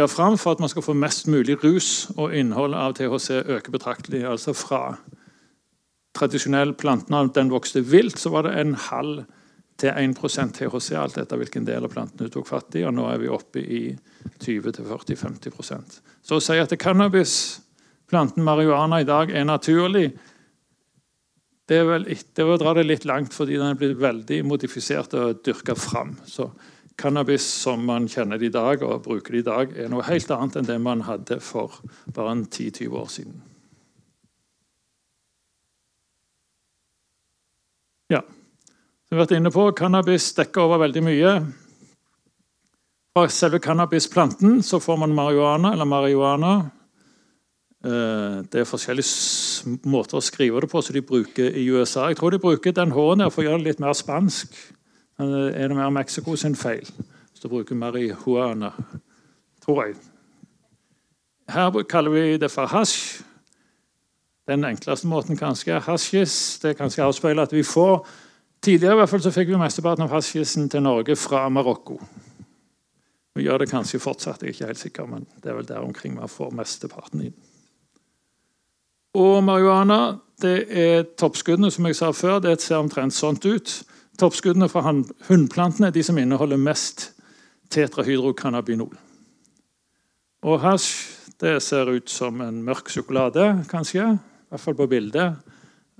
[0.00, 3.70] dyrka fram for at man skal få mest mulig rus, og innholdet av THC øker
[3.70, 4.24] betraktelig.
[4.24, 4.96] Altså fra
[6.16, 9.24] tradisjonell plantenavn den vokste vilt, så var det en halv
[9.80, 12.84] til 1% THC, alt etter hvilken del av planten du tok fatt i.
[12.84, 13.96] Og nå er vi oppe i
[14.40, 17.60] 20-40-50% Så å si at cannabis,
[18.08, 20.10] planten marihuana, i dag er naturlig,
[21.68, 25.14] det er vel det å dra det litt langt, fordi den er blitt veldig modifisert
[25.14, 26.16] og dyrka fram.
[26.26, 26.48] Så
[27.00, 30.30] cannabis som man kjenner det i dag og bruker det i dag, er noe helt
[30.34, 31.80] annet enn det man hadde for
[32.12, 33.40] bare 10-20 år siden.
[38.10, 38.20] Ja.
[38.26, 41.34] Som vi har vært inne på, Cannabis dekker over veldig mye.
[43.14, 46.52] Fra selve cannabisplanten så får man marihuana eller marihuana.
[47.84, 52.10] Eh, det er forskjellige måter å skrive det på som de bruker i USA.
[52.10, 54.54] Jeg tror de bruker den H-en for å gjøre det litt mer spansk.
[55.20, 56.86] Er det mer Mexico sin feil?
[57.42, 58.70] Du bruker marihuana,
[59.64, 59.94] tror jeg.
[61.48, 63.22] Her kaller vi det for hasj.
[64.48, 66.58] Den enkleste måten kanskje er hasjis.
[66.62, 68.06] Det kanskje avspeiler at vi får
[68.60, 71.94] Tidligere i hvert fall så fikk vi mesteparten av hasjisen til Norge fra Marokko.
[73.32, 75.80] Vi gjør det kanskje fortsatt, jeg er ikke helt sikker, men det er vel der
[75.80, 77.38] omkring vi får mesteparten inn.
[79.16, 82.38] Og marihuana det er toppskuddene, som jeg sa før.
[82.44, 83.72] Det ser omtrent sånt ut.
[84.20, 87.06] Toppskuddene fra hunnplantene er de som inneholder mest
[87.72, 88.92] tetrahydrocannabinol.
[90.44, 90.90] Og hasj
[91.40, 94.04] det ser ut som en mørk sjokolade, kanskje.
[94.12, 95.38] I hvert fall på bildet.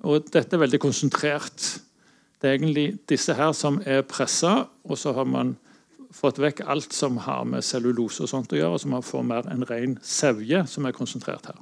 [0.04, 1.64] Og dette er veldig konsentrert.
[2.40, 5.54] Det er egentlig disse her som er pressa, og så har man
[6.12, 9.48] fått vekk alt som har med cellulose og sånt å gjøre, så man får mer
[9.48, 11.60] en ren sevje som er konsentrert her.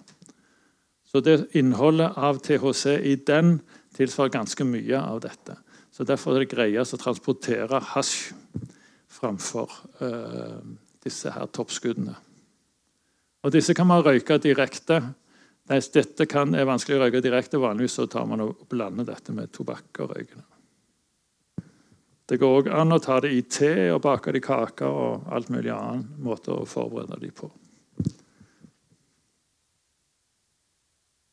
[1.07, 3.61] Så det innholdet av THC i den
[3.97, 5.59] tilsvarer ganske mye av dette.
[5.99, 8.29] Så Derfor er det greiest å transportere hasj
[9.11, 10.61] framfor eh,
[11.03, 12.15] disse her toppskuddene.
[13.43, 15.01] Og Disse kan man røyke direkte.
[15.67, 17.59] Dette kan, er vanskelig å røyke direkte.
[17.59, 20.47] Vanligvis så tar man og blander dette med tobakk og røykende.
[22.31, 25.31] Det går òg an å ta det i te og bake det i kaker og
[25.35, 27.51] alt mulig annen måte å forberede de på.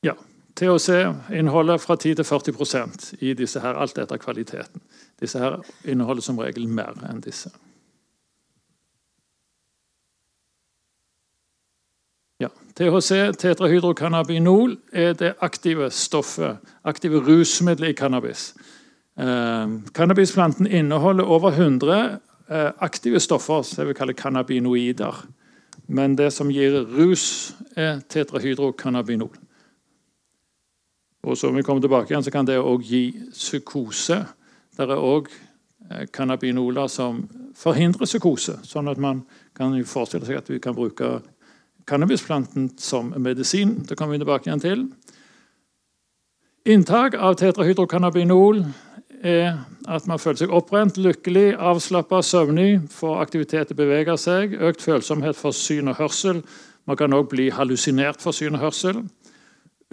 [0.10, 0.18] Ja,
[0.56, 0.90] THC
[1.34, 4.82] inneholder fra 10 til 40% i disse her, alt etter kvaliteten.
[5.20, 7.52] Disse her inneholder som regel mer enn disse.
[12.40, 18.54] Ja, THC, tetrahydrocannabinol, er det aktive stoffet, aktive rusmiddelet i cannabis.
[19.20, 25.26] Eh, cannabisplanten inneholder over 100 eh, aktive stoffer som vi kaller cannabinoider.
[25.88, 29.36] Men det som gir rus, er tetrahydrocannabinol.
[31.26, 33.04] Og så vi kommer tilbake igjen, så kan det òg gi
[33.34, 34.20] psykose.
[34.78, 35.32] Det er òg
[35.90, 37.24] eh, cannabinoler som
[37.58, 38.60] forhindrer psykose.
[38.68, 39.24] Sånn at man
[39.58, 41.18] kan forestille seg at vi kan bruke
[41.90, 43.80] cannabisplanten som medisin.
[43.88, 44.86] Det kommer vi tilbake igjen til.
[46.66, 48.64] Inntak av tetrahydrocannabinol
[49.26, 49.52] er
[49.90, 54.82] at man føler seg opprent, lykkelig, avslappa, søvnig, får aktivitet til å bevege seg, økt
[54.86, 56.42] følsomhet for syn og hørsel.
[56.86, 59.06] Man kan òg bli hallusinert for syn og hørsel.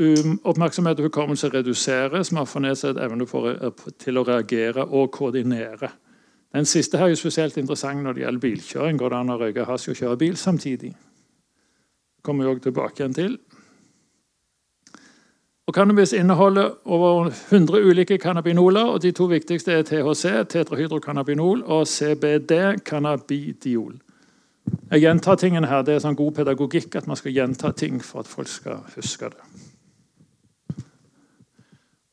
[0.00, 2.32] Um, oppmerksomhet og hukommelse reduseres.
[2.32, 5.91] Man får nedsatt evne eh, til å reagere og koordinere.
[6.53, 8.98] Den siste her er jo spesielt interessant når det gjelder bilkjøring.
[8.98, 10.94] Går det an å røyke hasj og kjøre bil samtidig?
[12.22, 13.36] Kommer vi også tilbake igjen til.
[15.66, 18.94] Og Cannabis inneholder over 100 ulike cannabinoler.
[18.94, 24.00] og De to viktigste er THC, tetrahydrocannabinol, og CBD, cannabidiol.
[24.91, 25.82] Jeg gjentar tingene her.
[25.82, 29.31] Det er sånn god pedagogikk at man skal gjenta ting for at folk skal huske
[29.32, 29.71] det.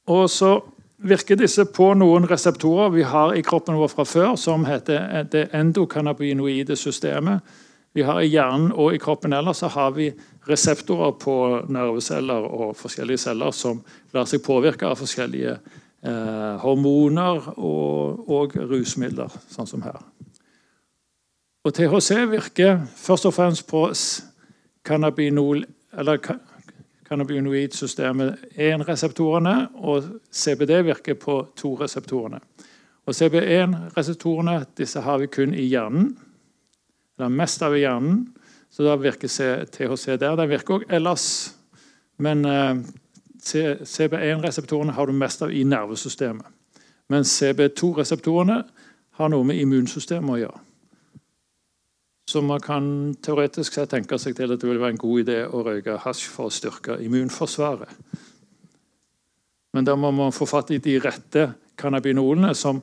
[0.10, 0.58] Og så
[1.00, 5.48] virker disse på noen reseptorer vi har i kroppen vår fra før, som heter det
[5.56, 7.46] endokannabinoide systemet.
[7.94, 10.12] Vi har I hjernen og i kroppen ellers så har vi
[10.50, 11.36] reseptorer på
[11.70, 13.82] nerveceller og forskjellige celler som
[14.14, 19.98] lar seg påvirke av forskjellige eh, hormoner og, og, rusmidler, sånn som her.
[21.66, 23.88] Og THC virker først og fremst på
[24.86, 25.66] cannabinol,
[25.98, 26.22] eller
[27.10, 32.40] cannabinoidsystemet 1-reseptorene, og CBD virker på 2-reseptorene.
[33.10, 36.12] Og CB1-reseptorene disse har vi kun i hjernen.
[37.18, 38.28] Det er mest av i hjernen,
[38.70, 39.32] så da virker
[39.66, 40.38] THC der.
[40.38, 41.26] Den virker òg ellers,
[42.22, 42.84] men eh,
[43.42, 46.46] CB1-reseptorene har du mest av i nervesystemet.
[47.10, 48.62] Mens CB2-reseptorene
[49.18, 50.66] har noe med immunsystemet å gjøre.
[52.30, 55.38] Så man kan teoretisk sett tenke seg til at det vil være en god idé
[55.50, 57.90] å røyke hasj for å styrke immunforsvaret.
[59.74, 61.48] Men da må man få fatt i de rette
[61.80, 62.82] cannabinolene som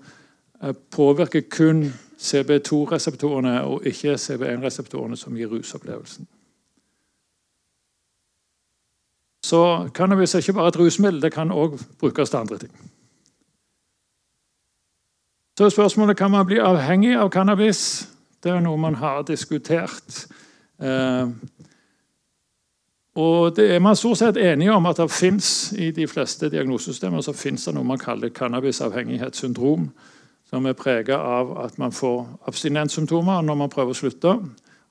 [0.62, 1.84] eh, påvirker kun
[2.18, 6.26] CB2-reseptorene og ikke CB1-reseptorene som gir rusopplevelsen.
[9.46, 9.62] Så
[9.94, 12.74] cannabis er ikke bare et rusmiddel, det kan òg brukes til andre ting.
[15.58, 18.08] Så spørsmålet kan man bli avhengig av cannabis.
[18.46, 20.20] Det er noe man har diskutert.
[20.78, 21.30] Eh,
[23.18, 27.24] og det er man stort sett enige om at det fins i de fleste diagnosesystemer
[27.24, 29.88] så det noe man kaller cannabisavhengighetssyndrom,
[30.46, 34.36] som er preget av at man får abstinenssymptomer når man prøver å slutte.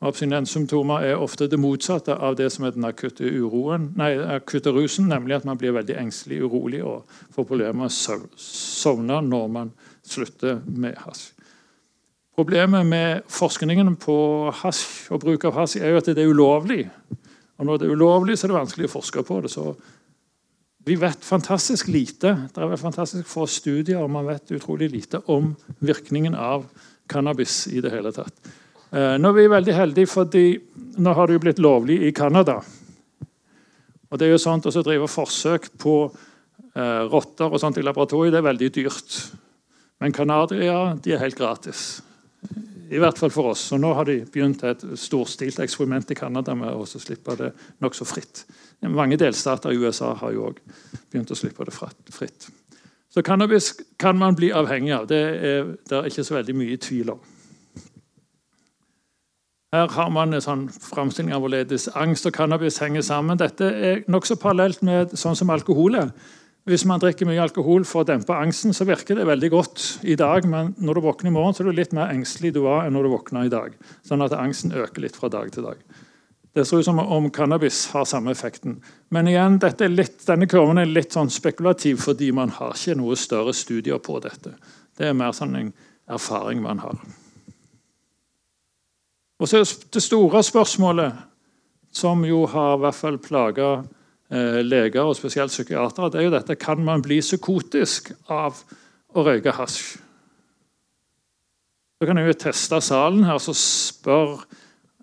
[0.04, 4.74] Og Abstinenssymptomer er ofte det motsatte av det som er den akutte, uroen, nei, akutte
[4.76, 9.48] rusen, nemlig at man blir veldig engstelig, urolig og får problemer med å sovne når
[9.48, 9.72] man
[10.04, 11.30] slutter med hasj.
[12.36, 14.16] Problemet med forskningen på
[14.60, 16.82] hasj og bruk av hasj er jo at det er ulovlig.
[17.56, 19.52] Og når det er ulovlig, så er det vanskelig å forske på det.
[19.54, 19.76] så
[20.86, 22.36] vi vet fantastisk lite.
[22.54, 26.68] Det er fantastisk få studier, og man vet utrolig lite om virkningen av
[27.10, 28.52] cannabis i det hele tatt.
[28.92, 30.44] Eh, nå er vi veldig heldige, fordi
[31.02, 32.60] nå har det jo blitt lovlig i Canada.
[34.12, 38.36] Og det er jo sånt å drive forsøk på eh, rotter og sånt i laboratoriet
[38.36, 39.18] det er veldig dyrt.
[40.04, 42.04] Men canadiere de er helt gratis.
[42.92, 43.64] I hvert fall for oss.
[43.74, 47.52] Og nå har de begynt et storstilt eksperiment i Canada med å slippe det
[47.84, 48.46] nokså fritt.
[48.86, 50.62] Mange delstater i USA har jo òg
[51.12, 52.50] begynt å slippe det fritt.
[53.10, 55.08] Så cannabis kan man bli avhengig av.
[55.08, 57.22] Det er det er ikke så veldig mye tvil om.
[59.76, 63.40] Her har man en sånn framstilling av hvorledes angst og cannabis henger sammen.
[63.40, 66.12] Dette er nokså parallelt med sånn som alkohol er.
[66.66, 70.16] Hvis man drikker mye alkohol for å dempe angsten, så virker det veldig godt i
[70.18, 72.88] dag, men når du våkner i morgen, så er du litt mer engstelig du var
[72.88, 73.76] enn når du våkna i dag.
[74.08, 75.84] Sånn at angsten øker litt fra dag til dag.
[76.58, 78.80] Det ser ut som om cannabis har samme effekten.
[79.14, 79.60] Men igjen,
[79.92, 84.18] litt, denne kurven er litt sånn spekulativ fordi man har ikke noe større studier på
[84.24, 84.56] dette.
[84.98, 85.74] Det er mer sånn en
[86.10, 86.98] erfaring man har.
[89.38, 91.14] Og så er det store spørsmålet,
[91.94, 93.70] som jo har i hvert fall plaga
[94.30, 98.64] leger og spesielt psykiatere, det er jo dette Kan man bli psykotisk av
[99.14, 100.00] å røyke hasj?
[101.96, 104.44] Så kan jeg jo teste salen her og spørre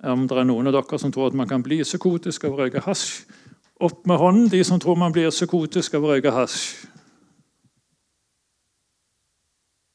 [0.03, 2.65] om det er noen av dere som tror at man kan bli psykotisk av å
[2.65, 3.23] røyke hasj.
[3.83, 6.89] Opp med hånden, de som tror man blir psykotisk av å røyke hasj.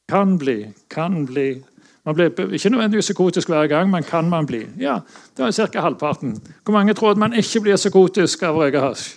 [0.08, 1.62] Kan bli, kan bli.
[2.08, 4.62] Man blir ikke nødvendigvis psykotisk hver gang, men kan man bli?
[4.80, 4.94] Ja,
[5.36, 5.80] det var ca.
[5.80, 6.38] halvparten.
[6.64, 9.10] Hvor mange tror at man ikke blir psykotisk av å røyke hasj?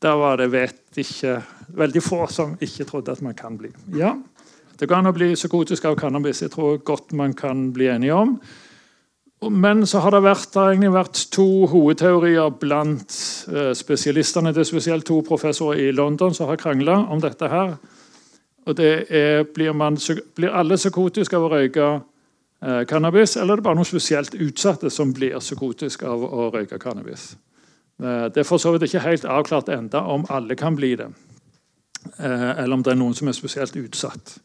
[0.00, 1.42] Der var det vet ikke
[1.76, 3.68] veldig få som ikke trodde at man kan bli.
[3.98, 4.14] Ja,
[4.80, 6.40] Det går an å bli psykotisk av cannabis.
[6.40, 8.38] Jeg tror godt man kan bli enige om.
[9.50, 13.20] Men så har det, vært, det har egentlig vært to hovedteorier blant
[13.52, 14.54] eh, spesialistene.
[14.54, 17.48] Det er spesielt to professorer i London som har krangla om dette.
[17.48, 17.76] her.
[18.68, 19.96] Og det er, blir, man,
[20.36, 24.90] blir alle psykotiske av å røyke eh, cannabis, eller er det bare noen spesielt utsatte
[24.92, 27.30] som blir psykotiske av å røyke cannabis?
[28.02, 31.08] Eh, det er for så vidt ikke helt avklart enda om alle kan bli det.
[32.18, 34.36] Eh, eller om det er noen som er spesielt utsatt.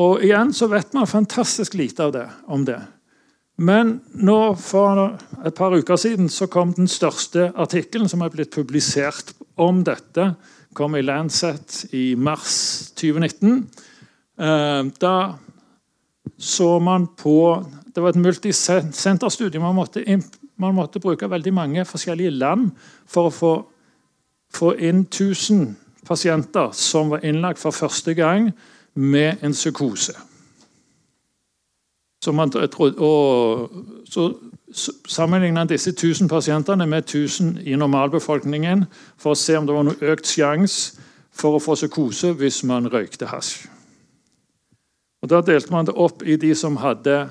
[0.00, 2.80] Og igjen så vet man fantastisk lite det, om det.
[3.62, 5.14] Men nå for
[5.46, 10.32] et par uker siden så kom den største artikkelen som er blitt publisert om dette.
[10.74, 13.66] Kom i Lancet i mars 2019.
[14.40, 15.16] Eh, da
[16.38, 17.64] så man på
[17.94, 19.60] Det var et multisenterstudie.
[19.60, 20.02] Man måtte
[20.56, 22.70] man måtte bruke veldig mange forskjellige land
[23.06, 23.52] for å få,
[24.54, 25.76] få inn 1000
[26.06, 28.50] pasienter som var innlagt for første gang
[28.94, 30.14] med en psykose.
[32.24, 33.70] Så, man, og,
[34.08, 34.28] så
[34.74, 38.84] sammenlignet disse 1000 pasientene med 1000 i normalbefolkningen
[39.16, 40.98] for å se om det var noe økt sjanse
[41.34, 43.66] for å få psykose hvis man røykte hasj.
[45.22, 47.28] Og Da delte man det opp i de som hadde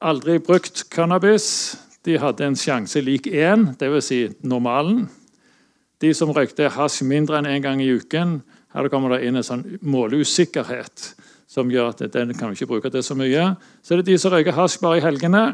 [0.00, 4.06] aldri brukt cannabis, de hadde en sjanse lik én, dvs.
[4.06, 5.04] Si normalen.
[6.00, 8.40] De som røykte hasj mindre enn én en gang i uken,
[8.72, 11.12] her kommer det inn en sånn måleusikkerhet
[11.52, 13.52] som gjør at den kan vi ikke bruke det så mye.
[13.84, 15.44] Så det er de som røyker hasj bare i helgene.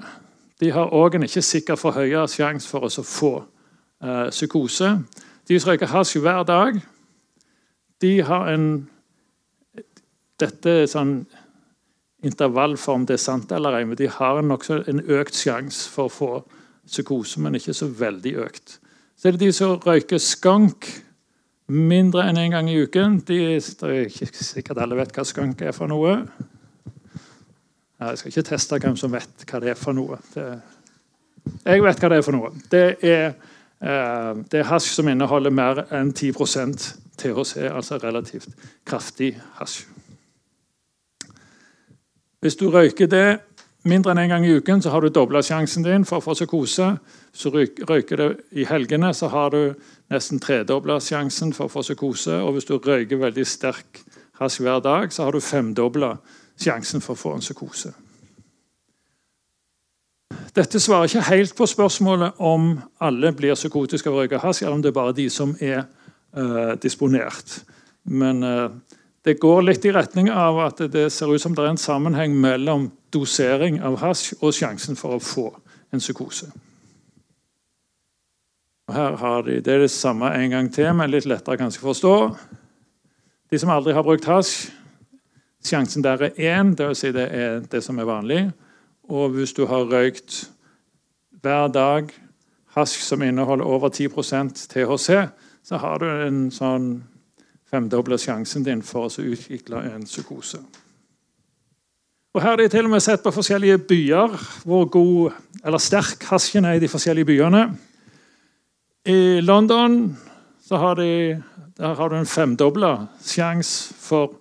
[0.58, 3.32] De har òg en ikke sikkert forhøya sjanse for å få
[4.02, 4.94] eh, psykose.
[5.48, 6.80] De som røyker hasj hver dag,
[8.02, 8.70] de har en
[10.38, 11.24] Dette er sånn
[12.22, 16.12] intervallform det er sant eller ei, men de har nokså en økt sjanse for å
[16.14, 16.28] få
[16.86, 18.76] psykose, men ikke så veldig økt.
[19.18, 20.86] Så er det de som røyker skank
[21.68, 23.18] mindre enn én en gang i uken.
[23.26, 26.20] De, det er ikke sikkert alle vet hva skank er for noe.
[27.98, 30.20] Jeg skal ikke teste hvem som vet hva det er for noe.
[30.30, 30.44] Det,
[31.64, 32.52] jeg vet hva det er for noe.
[32.70, 33.32] Det er,
[33.82, 36.86] eh, det er hasj som inneholder mer enn 10%
[37.18, 38.54] THC, altså relativt
[38.86, 39.82] kraftig hasj.
[42.38, 43.40] Hvis du røyker det
[43.82, 46.26] mindre enn én en gang i uken, så har du dobla sjansen din for å
[46.28, 46.92] få psykose.
[47.34, 49.74] Så røyker du i helgene, så har du
[50.14, 52.38] nesten tredobla sjansen for å få psykose.
[52.46, 54.04] Og hvis du røyker veldig sterk
[54.38, 56.46] hasj hver dag, så har du femdobla sjansen
[57.00, 57.92] for å få en psykose.
[60.54, 64.76] Dette svarer ikke helt på spørsmålet om alle blir psykotiske av å røyke hasj, eller
[64.76, 65.84] om det er bare de som er
[66.36, 67.60] uh, disponert.
[68.04, 68.70] Men uh,
[69.24, 72.34] det går litt i retning av at det ser ut som det er en sammenheng
[72.34, 75.50] mellom dosering av hasj og sjansen for å få
[75.92, 76.50] en psykose.
[78.88, 81.82] Og her har de, Det er det samme en gang til, men litt lettere kanskje
[81.82, 82.14] å forstå.
[83.50, 84.70] De som aldri har brukt hasj,
[85.64, 86.98] sjansen der er én, dvs.
[87.02, 88.50] Si det er det som er vanlig.
[89.08, 90.50] Og hvis du har røykt
[91.42, 92.10] hver dag
[92.76, 95.28] hasj som inneholder over 10% THC,
[95.64, 96.90] så har du en sånn
[97.68, 100.60] femdobla sjansen din for å utvikle en psykose.
[102.34, 104.34] Og Her har de til og med sett på forskjellige byer
[104.68, 107.62] hvor god eller sterk hasjen er i de forskjellige byene.
[109.08, 110.16] I London
[110.70, 111.40] har, de,
[111.80, 112.92] har du en femdobla
[113.24, 114.36] sjanse for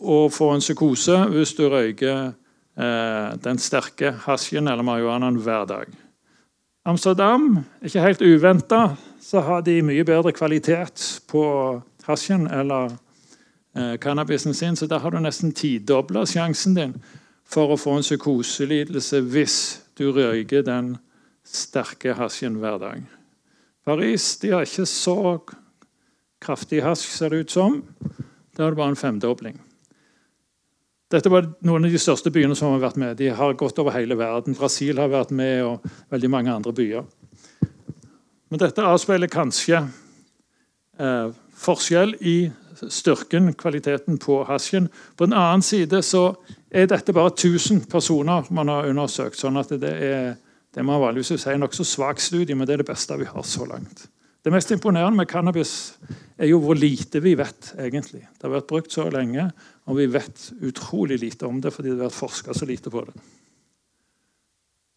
[0.00, 2.32] å få en psykose hvis du røyker
[2.74, 5.92] Eh, den sterke hasjen eller marihuanaen hver dag.
[6.84, 11.44] Amsterdam, ikke helt uventa, så har de mye bedre kvalitet på
[12.08, 12.90] hasjen eller
[13.78, 16.96] eh, cannabisen sin, så der har du nesten tidobla sjansen din
[17.46, 19.58] for å få en psykoselidelse hvis
[19.94, 20.96] du røyker den
[21.46, 23.04] sterke hasjen hver dag.
[23.86, 25.38] Paris de har ikke så
[26.42, 27.84] kraftig hasj, ser det ut som.
[28.56, 29.60] Da er det bare en femdobling.
[31.14, 33.14] Dette var noen av de største byene som har vært med.
[33.20, 34.56] De har gått over hele verden.
[34.58, 37.04] Brasil har vært med, og veldig mange andre byer.
[38.50, 39.84] Men dette avspeiler kanskje
[40.98, 41.28] eh,
[41.62, 42.36] forskjell i
[42.90, 44.88] styrken, kvaliteten på hasjen.
[45.14, 46.24] På den annen side så
[46.74, 49.38] er dette bare 1000 personer man har undersøkt.
[49.38, 50.34] sånn at det er
[50.74, 53.30] det man vanligvis vil si en nokså svak studie, men det er det beste vi
[53.30, 54.08] har så langt.
[54.42, 55.94] Det mest imponerende med cannabis
[56.38, 57.74] er jo hvor lite vi vet.
[57.78, 58.20] egentlig.
[58.20, 59.50] Det har vært brukt så lenge,
[59.86, 63.04] og vi vet utrolig lite om det fordi det har vært forska så lite på
[63.04, 63.14] det.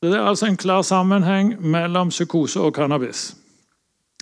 [0.01, 3.35] Det er altså en klar sammenheng mellom psykose og cannabis.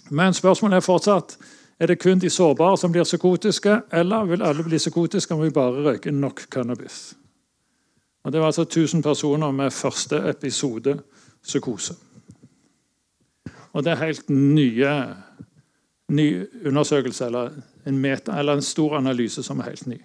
[0.10, 1.38] Men spørsmålet er fortsatt
[1.80, 5.50] er det kun de sårbare som blir psykotiske, eller vil alle bli psykotiske om vi
[5.50, 7.14] bare røyker nok cannabis.
[8.24, 11.00] Og Det var altså 1000 personer med første episode
[11.44, 11.94] psykose.
[13.74, 15.16] Og det er helt nye,
[16.14, 17.54] ny undersøkelse eller
[17.86, 20.00] en, meta, eller en stor analyse som er helt ny.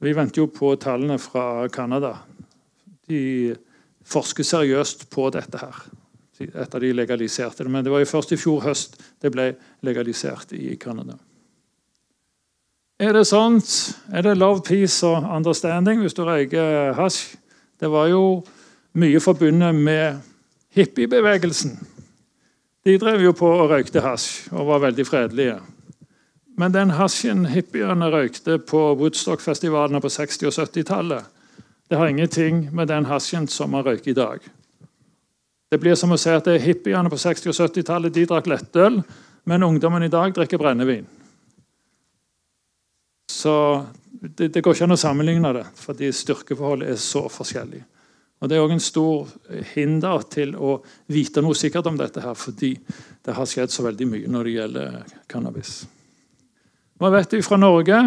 [0.00, 2.14] Vi venter jo på tallene fra Canada.
[3.08, 3.54] De
[4.08, 5.82] forsker seriøst på dette her
[6.40, 7.70] etter de legaliserte det.
[7.70, 9.50] Men det var jo først i fjor høst det ble
[9.86, 11.18] legalisert i Canada.
[13.00, 13.68] Er det sånt?
[14.12, 17.36] Er det love, peace og understanding hvis du røyker hasj?
[17.80, 18.42] Det var jo
[19.00, 20.20] mye forbundet med
[20.76, 21.78] hippiebevegelsen.
[22.84, 25.58] De drev jo på og røykte hasj og var veldig fredelige.
[26.60, 31.28] Men den hasjen hippiene røykte på Woodstock-festivalene på 60- og 70-tallet,
[31.90, 34.44] det har ingenting med den hasjen som man røyker i dag.
[35.70, 39.00] Det blir som å si at hippiene på 60- og 70-tallet de drakk lettøl,
[39.44, 41.06] men ungdommen i dag drikker brennevin.
[43.30, 43.54] Så
[44.10, 47.84] det, det går ikke an å sammenligne det, fordi styrkeforholdet er så forskjellig.
[48.40, 49.28] Og Det er òg en stor
[49.74, 50.78] hinder til å
[51.12, 52.72] vite noe sikkert om dette, her, fordi
[53.24, 55.72] det har skjedd så veldig mye når det gjelder cannabis.
[57.00, 57.98] Hva vet vi fra Norge?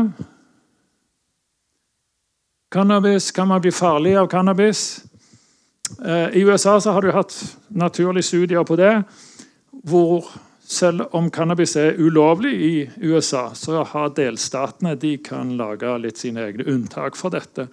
[2.74, 5.04] Cannabis, Kan man bli farlig av cannabis?
[6.06, 9.04] Eh, I USA har du hatt naturlige studier på det.
[9.84, 10.26] hvor
[10.64, 16.40] selv om cannabis er ulovlig i USA, så har delstatene de kan lage litt sine
[16.48, 17.68] egne unntak for dette.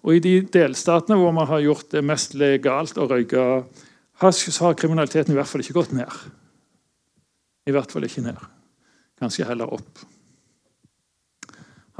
[0.00, 3.64] Og I de delstatene hvor man har gjort det mest legalt å røyke
[4.22, 6.14] hasj, så har kriminaliteten i hvert fall ikke gått ned.
[7.68, 8.40] I hvert fall ikke ned.
[9.20, 10.04] Kanskje heller opp.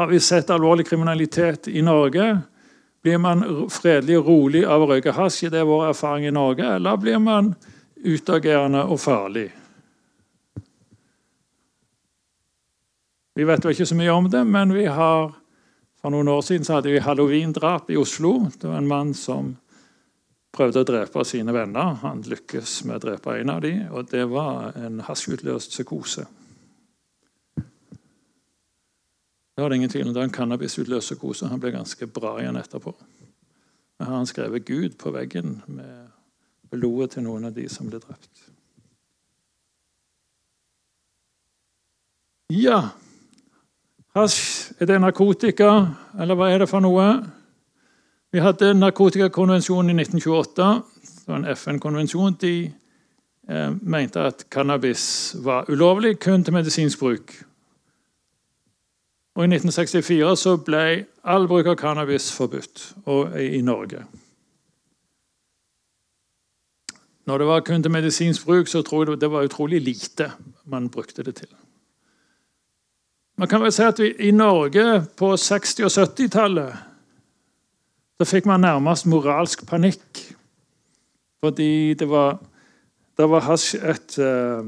[0.00, 2.38] Har vi sett alvorlig kriminalitet i Norge?
[3.04, 5.50] Blir man fredelig og rolig av å røyke hasj?
[5.52, 6.64] Det er vår erfaring i Norge.
[6.76, 7.54] Eller blir man
[8.00, 9.50] utagerende og farlig?
[13.36, 15.30] Vi vet jo ikke så mye om det, men vi har,
[16.00, 18.48] for noen år siden hadde vi halloween-drap i Oslo.
[18.56, 19.52] Det var en mann som
[20.56, 21.98] prøvde å drepe sine venner.
[22.00, 26.24] Han lykkes med å drepe en av dem, og det var en hasjutløst psykose.
[29.54, 30.14] Det var det ingen tvil om.
[30.14, 31.50] Det var en cannabisutløst psykose.
[31.52, 32.94] Han ble ganske bra igjen etterpå.
[34.00, 36.08] Her har han skrevet Gud på veggen med
[36.72, 38.48] blodet til noen av de som ble drept.
[42.56, 42.88] Ja
[44.10, 45.68] Hasj, er det narkotika,
[46.18, 47.04] eller hva er det for noe?
[48.34, 50.66] Vi hadde narkotikakonvensjonen i 1928.
[51.04, 52.34] Det var en FN-konvensjon.
[52.42, 55.04] De eh, mente at cannabis
[55.46, 57.36] var ulovlig kun til medisinsk bruk.
[59.38, 60.82] Og I 1964 så ble
[61.22, 62.88] all bruk av cannabis forbudt
[63.38, 64.02] i Norge.
[67.30, 70.32] Når det var kun til medisinsk bruk, så tror jeg det var utrolig lite
[70.66, 71.54] man brukte det til.
[73.40, 74.84] Man kan vel si at vi, I Norge
[75.16, 76.86] på 60- og 70-tallet
[78.20, 80.18] da fikk man nærmest moralsk panikk.
[81.40, 82.34] Fordi det var,
[83.16, 84.60] det var hasj et uh,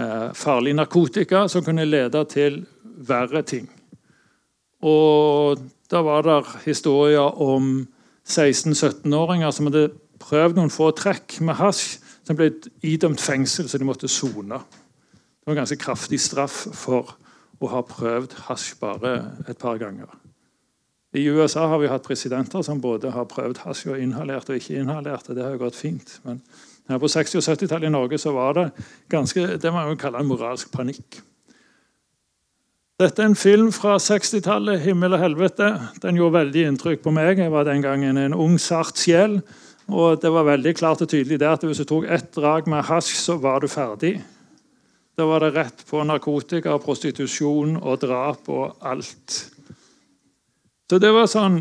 [0.00, 2.62] uh, farlig narkotika som kunne lede til
[3.04, 3.66] verre ting.
[4.80, 5.60] Og
[5.92, 7.82] da var det historier om
[8.24, 9.90] 16-17-åringer som hadde
[10.24, 12.48] prøvd noen få trekk med hasj, som ble
[12.80, 14.56] idømt fengsel, så de måtte sone.
[14.56, 17.12] Det var en ganske kraftig straff for
[17.64, 19.16] å har prøvd hasj bare
[19.48, 20.12] et par ganger.
[21.14, 24.80] I USA har vi hatt presidenter som både har prøvd hasj og inhalert og ikke
[24.80, 25.28] inhalert.
[25.28, 26.16] og Det har jo gått fint.
[26.24, 26.40] Men
[26.88, 28.64] her på 60- og 70-tallet i Norge så var det
[29.08, 31.20] ganske, det man jo kalle en moralsk panikk.
[33.00, 35.70] Dette er en film fra 60-tallet, 'Himmel og helvete'.
[36.02, 37.38] Den gjorde veldig inntrykk på meg.
[37.38, 39.40] Jeg var den gangen en ung, sart sjel.
[39.88, 42.82] Og det var veldig klart og tydelig der at hvis du tok ett drag med
[42.82, 44.20] hasj, så var du ferdig.
[45.14, 49.36] Da var det rett på narkotika, prostitusjon og drap og alt.
[50.90, 51.60] Så det var sånn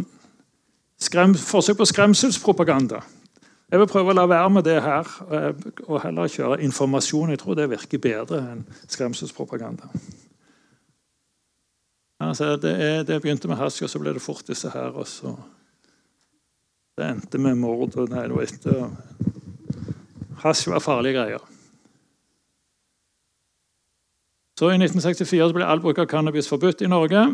[1.01, 3.03] skrem, forsøk på skremselspropaganda.
[3.73, 5.07] Jeg vil prøve å la være med det her
[5.87, 7.31] og heller kjøre informasjon.
[7.33, 9.89] Jeg tror det virker bedre enn skremselspropaganda.
[12.23, 14.93] Altså, det, er, det, begynte med hasj, og så ble det fort disse her.
[14.93, 15.33] og så
[16.97, 17.97] Det endte med mord.
[17.97, 18.69] og nei, du vet,
[20.43, 21.52] Hasj var farlige greier.
[24.59, 27.25] Så I 1964 ble all bruk av cannabis forbudt i Norge.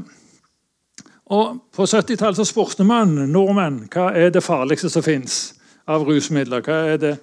[1.29, 5.39] Og På 70-tallet spurte man nordmenn hva er det farligste som fins
[5.89, 6.63] av rusmidler.
[6.65, 7.13] Hva er det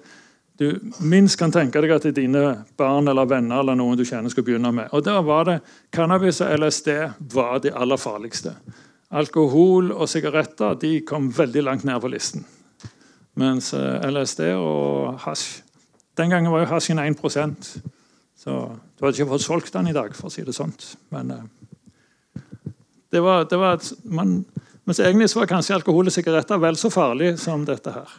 [0.57, 0.71] du
[1.05, 2.43] minst kan tenke deg at dine
[2.79, 4.89] barn eller venner eller noen du kjenner skal begynne med.
[4.89, 5.59] Og Da var det
[5.93, 6.89] cannabis og LSD
[7.33, 8.55] var de aller farligste.
[9.13, 12.45] Alkohol og sigaretter de kom veldig langt ned på listen.
[13.37, 15.61] Mens eh, LSD og hasj
[16.17, 17.19] Den gangen var jo hasjen 1
[18.47, 18.57] så
[18.95, 20.71] du hadde ikke fått solgt den i dag, for å si det sånn.
[21.11, 22.43] Men uh,
[23.11, 24.39] det var, det var man,
[24.87, 28.13] Mens egentlig var kanskje alkohol og sigaretter vel så farlig som dette her.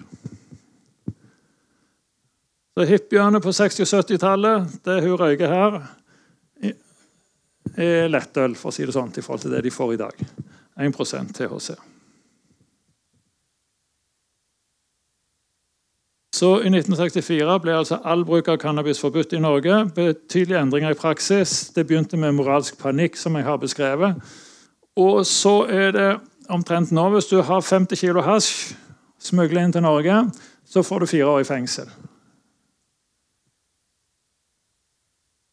[2.76, 5.78] Så Hippiene på 60- og 70-tallet, det hun røyker her,
[7.78, 10.20] er lettøl, for å si det sånn, i forhold til det de får i dag.
[10.76, 11.72] 1% THC.
[16.34, 19.78] Så I 1964 ble altså all bruk av cannabis forbudt i Norge.
[19.96, 21.70] Betydelige endringer i praksis.
[21.74, 24.20] Det begynte med moralsk panikk, som jeg har beskrevet.
[24.98, 26.10] Og så er det
[26.48, 28.74] omtrent nå Hvis du har 50 kg hasj,
[29.18, 30.30] smugla inn til Norge,
[30.68, 31.88] så får du fire år i fengsel.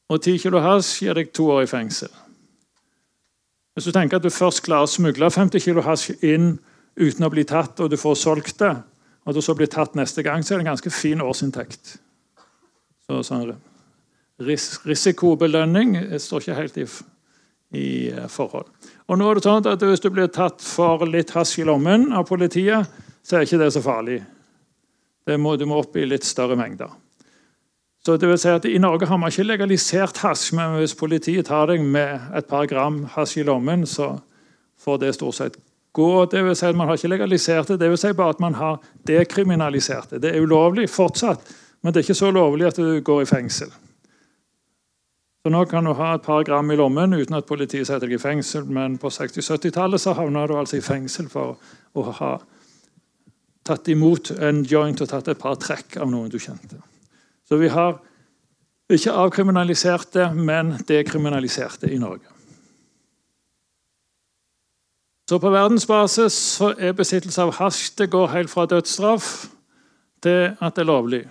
[0.09, 2.11] Og 10 kg hasj gir deg to år i fengsel.
[3.75, 6.57] Hvis du tenker at du først klarer å smugle 50 kg hasj inn
[6.95, 8.75] uten å bli tatt, og du får solgt det,
[9.25, 11.95] og du så blir tatt neste gang, så er det en ganske fin årsinntekt.
[13.05, 13.55] Så sånn
[14.45, 16.85] ris Risikobelønning står ikke helt i,
[17.77, 18.69] i, eh, forhold.
[19.07, 22.11] Og nå er det sånn at Hvis du blir tatt for litt hasj i lommen
[22.13, 22.88] av politiet,
[23.23, 24.21] så er ikke det så farlig.
[25.25, 26.91] Det må, du må opp i litt større mengder.
[28.05, 31.47] Så det vil si at I Norge har man ikke legalisert hasj, men hvis politiet
[31.47, 34.19] tar deg med et par gram hasj i lommen, så
[34.77, 35.57] får det stort sett
[35.95, 36.12] gå.
[36.31, 38.58] Det vil si at Man har ikke legalisert det, det vil si bare at man
[38.60, 40.21] har dekriminalisert det.
[40.21, 41.41] Det er ulovlig fortsatt,
[41.81, 43.71] men det er ikke så lovlig at du går i fengsel.
[45.45, 48.17] Så Nå kan du ha et par gram i lommen uten at politiet setter deg
[48.17, 51.60] i fengsel, men på 60-70-tallet så havna du altså i fengsel for
[51.93, 52.31] å ha
[53.65, 56.81] tatt imot en joint og tatt et par trekk av noen du kjente.
[57.45, 57.99] Så vi har
[58.89, 62.35] ikke avkriminalisert det, men dekriminalisert det i Norge.
[65.25, 69.47] Så på verdensbasis så er besittelse av hasj det går helt fra dødsstraff
[70.21, 71.23] til at det er lovlig.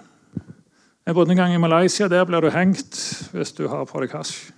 [1.07, 2.09] Jeg bodde en gang i Malaysia.
[2.09, 2.99] Der blir du hengt
[3.33, 4.51] hvis du har på deg hasj.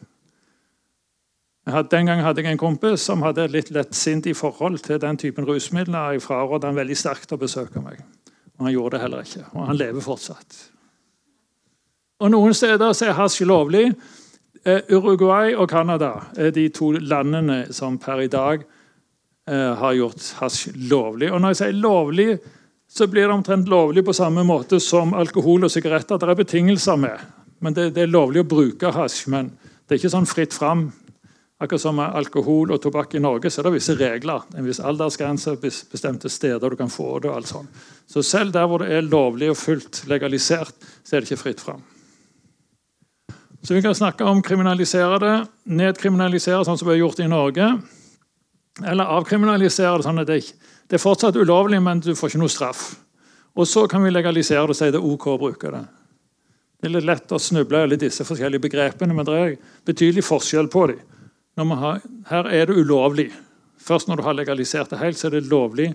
[1.67, 5.45] den gangen hadde jeg en kompis som hadde et litt lettsindig forhold til den typen
[5.45, 6.13] rusmidler.
[6.13, 8.01] Jeg frarådde han veldig sterkt å besøke meg.
[8.57, 9.45] Og han gjorde det heller ikke.
[9.53, 10.57] Og han lever fortsatt.
[12.21, 13.93] Og Noen steder så er hasj lovlig.
[14.65, 18.76] Eh, Uruguay og Canada er de to landene som per i dag Eh,
[19.47, 21.29] har gjort hasj lovlig.
[21.31, 22.31] Og når jeg sier lovlig,
[22.91, 26.19] så blir det omtrent lovlig på samme måte som alkohol og sigaretter.
[26.19, 27.23] Det er betingelser med.
[27.63, 29.51] Men det, det er lovlig å bruke hasj, men
[29.87, 30.89] det er ikke sånn fritt fram.
[31.57, 34.43] Akkurat som med alkohol og tobakk i Norge så er det visse regler.
[34.59, 37.31] En viss aldersgrense, bestemte steder du kan få det.
[37.31, 37.85] og alt sånt.
[38.07, 41.65] Så selv der hvor det er lovlig og fullt legalisert, så er det ikke fritt
[41.65, 41.81] fram.
[43.63, 47.71] Så vi kan snakke om kriminalisere det, nedkriminalisere sånn som vi har gjort i Norge.
[48.85, 50.41] Eller avkriminalisere det sånn at det,
[50.93, 52.89] er fortsatt ulovlig, men du får ikke noe straff.
[53.57, 55.85] Og så kan vi legalisere det og si det er OK å bruke det.
[56.77, 59.55] Det er litt lett å snuble i disse forskjellige begrepene, men det er
[59.89, 61.73] betydelig forskjell på dem.
[61.81, 63.31] Har, her er det ulovlig.
[63.81, 65.89] Først når du har legalisert det helt, så er det lovlig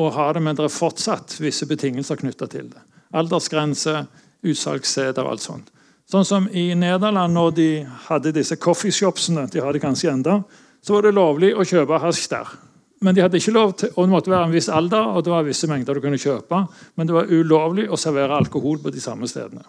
[0.00, 2.82] å ha det, men det er fortsatt visse betingelser knytta til det.
[3.14, 4.00] Aldersgrense,
[4.46, 5.70] utsalgssteder og alt sånt.
[6.10, 7.68] Sånn som I Nederland, når de
[8.08, 10.40] hadde disse coffeeshopsene, de har det kanskje enda,
[10.80, 12.52] så var det lovlig å kjøpe hasj der.
[13.00, 15.32] Men de hadde ikke lov til, og det måtte være en viss alder, og det
[15.32, 16.58] var visse mengder du kunne kjøpe.
[17.00, 19.64] Men det var ulovlig å servere alkohol på de samme stedene.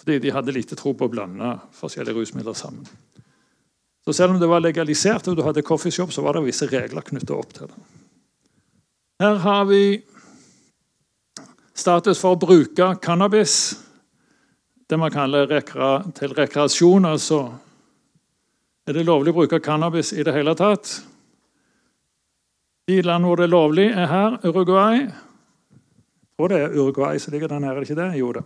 [0.00, 2.88] Fordi de hadde lite tro på å blande forskjellige rusmidler sammen.
[4.02, 7.04] Så selv om det var legalisert og du hadde coffeeshop, så var det visse regler
[7.06, 7.82] knyttet opp til det.
[9.22, 9.84] Her har vi
[11.78, 13.76] status for å bruke cannabis,
[14.90, 17.06] det man kaller rekre til rekreasjon.
[17.06, 17.44] Altså
[18.86, 20.96] er det lovlig å bruke cannabis i det hele tatt.
[22.90, 24.40] De land hvor det er lovlig, er her.
[24.42, 25.04] Uruguay.
[26.34, 27.76] Tror det er Uruguay som ligger der nede.
[27.76, 28.08] er det ikke det?
[28.18, 28.42] Jo, det.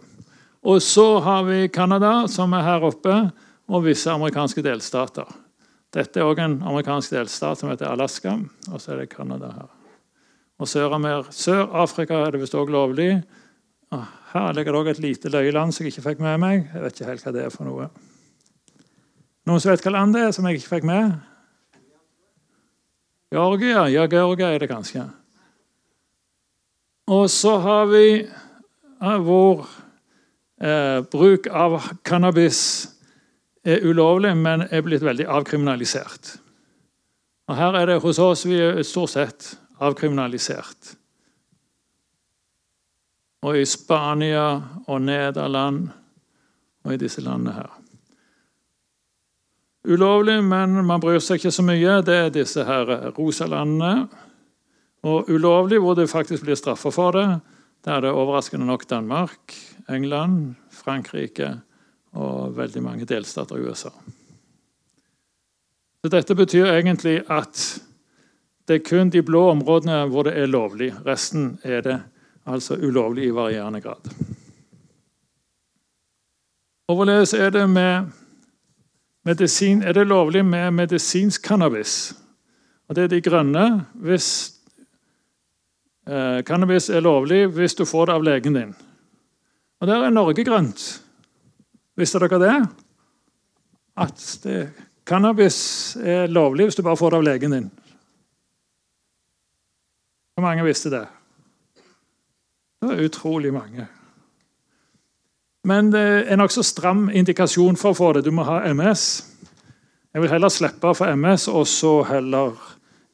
[0.66, 3.14] Og så har vi Canada, som er her oppe,
[3.66, 5.31] og visse amerikanske delstater.
[5.94, 8.35] Dette er òg en amerikansk delstat som heter Alaska,
[8.68, 9.70] og så er det Canada her.
[10.61, 13.22] Og Sør-Afrika er det visst òg lovlig.
[14.33, 16.68] Her ligger det òg et lite løyeland som jeg ikke fikk med meg.
[16.75, 17.88] Jeg vet ikke helt hva det er for noe.
[19.46, 21.14] Noen som vet hva land det er som jeg ikke fikk med?
[23.30, 23.87] Georgia.
[23.90, 25.04] Ja, Georgia er det kanskje.
[27.06, 28.26] Og så har vi
[28.98, 29.68] hvor
[30.59, 32.61] eh, bruk av cannabis
[33.66, 36.37] er ulovlig, men er blitt veldig avkriminalisert.
[37.46, 40.96] Og Her er det hos oss vi er stort sett avkriminalisert.
[43.46, 44.48] Og i Spania
[44.88, 45.85] og Nederland
[46.87, 47.76] og i disse landene her.
[49.87, 54.09] Ulovlig, men man bryr seg ikke så mye, det er disse her rosa landene.
[55.07, 57.27] Og ulovlig, hvor det faktisk blir straffa for det,
[57.87, 59.55] det er det overraskende nok Danmark,
[59.88, 61.53] England, Frankrike
[62.18, 63.92] og veldig mange delstater i USA.
[66.03, 67.62] Så Dette betyr egentlig at
[68.66, 70.90] det er kun de blå områdene hvor det er lovlig.
[71.07, 72.01] Resten er det
[72.46, 74.11] altså ulovlig i varierende grad.
[76.90, 78.11] Overledes er det med
[79.27, 79.83] medisin?
[79.83, 82.15] Er det lovlig med medisinsk cannabis?
[82.89, 83.85] Og Det er de grønne.
[83.95, 84.55] Hvis
[86.07, 88.75] eh, Cannabis er lovlig hvis du får det av legen din.
[89.81, 91.03] Og Der er Norge grønt.
[91.97, 92.69] Visste dere det?
[93.97, 94.71] At det,
[95.07, 97.71] cannabis er lovlig hvis du bare får det av legen din.
[100.37, 101.07] Hvor mange visste det?
[102.81, 103.87] Det var utrolig mange.
[105.66, 108.26] Men det er nokså stram indikasjon for å få det.
[108.26, 109.07] Du må ha MS.
[110.14, 112.55] Jeg vil heller slippe for MS og så heller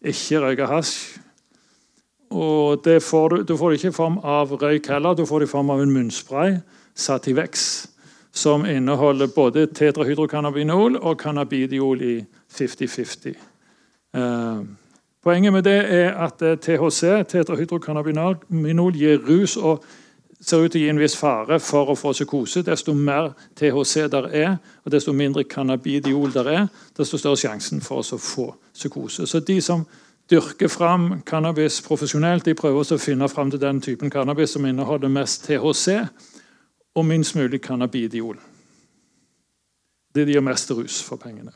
[0.04, 0.98] ikke røyke hasj.
[2.32, 5.48] Og får du, du, får det ikke i form av røyk heller, du får det
[5.48, 6.60] i form av en munnspray.
[6.94, 7.88] Sativex
[8.32, 12.14] som inneholder både tetrahydrocannabinol og cannabidiol i
[12.52, 13.34] 50-50.
[14.16, 14.62] Eh,
[15.24, 19.84] poenget med det er at THC, tetrahydrocannabinol, gir rus og
[20.42, 22.64] ser ut til å gi en viss fare for å få psykose.
[22.66, 26.64] Desto mer THC der er, og desto mindre cannabidiol der er,
[26.98, 29.26] desto større sjansen for å få psykose.
[29.26, 29.86] Så de som
[30.30, 35.12] dyrker fram cannabis profesjonelt, de prøver å finne fram til den typen cannabis som inneholder
[35.12, 36.02] mest THC
[36.94, 38.38] og minst mulig cannabidiol.
[40.12, 41.52] Det gir mest rus for pengene.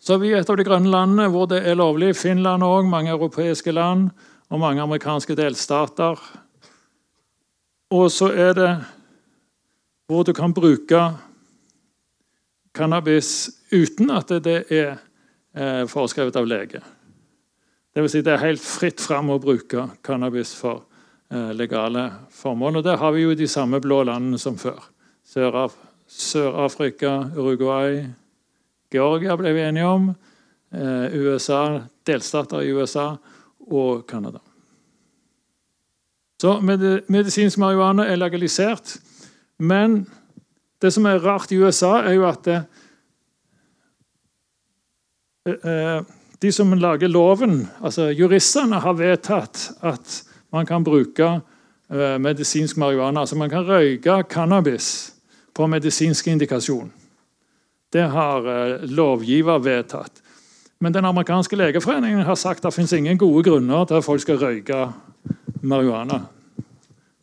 [0.00, 2.14] Så vi er et av de grønne landene hvor det er lovlig.
[2.16, 4.08] Finland òg, mange europeiske land
[4.50, 6.18] og mange amerikanske delstater.
[7.90, 8.70] Og så er det
[10.10, 11.00] hvor du kan bruke
[12.74, 14.92] cannabis uten at det er
[15.54, 16.82] eh, foreskrevet av lege.
[17.90, 20.86] Det vil si det er helt fritt fram å bruke cannabis for
[21.32, 22.76] Eh, legale formål.
[22.76, 24.82] Og Der har vi jo de samme blå landene som før.
[26.08, 28.06] Sør-Afrika, Uruguay,
[28.92, 30.08] Georgia ble vi enige om.
[30.74, 33.16] Eh, USA, delstater i USA
[33.70, 34.38] og Canada.
[36.40, 38.94] Så medisinsk marihuana er legalisert.
[39.60, 40.06] Men
[40.80, 42.60] det som er rart i USA, er jo at det,
[45.44, 46.00] eh,
[46.40, 50.22] de som lager loven, altså juristene, har vedtatt at
[50.52, 51.28] man kan bruke
[51.90, 53.20] eh, medisinsk marihuana.
[53.20, 55.12] Altså man kan røyke cannabis
[55.54, 56.92] på medisinsk indikasjon.
[57.92, 60.22] Det har eh, lovgiver vedtatt.
[60.80, 64.20] Men den amerikanske legeforeningen har sagt at det finnes ingen gode grunner til at folk
[64.24, 64.86] skal røyke
[65.62, 66.22] marihuana.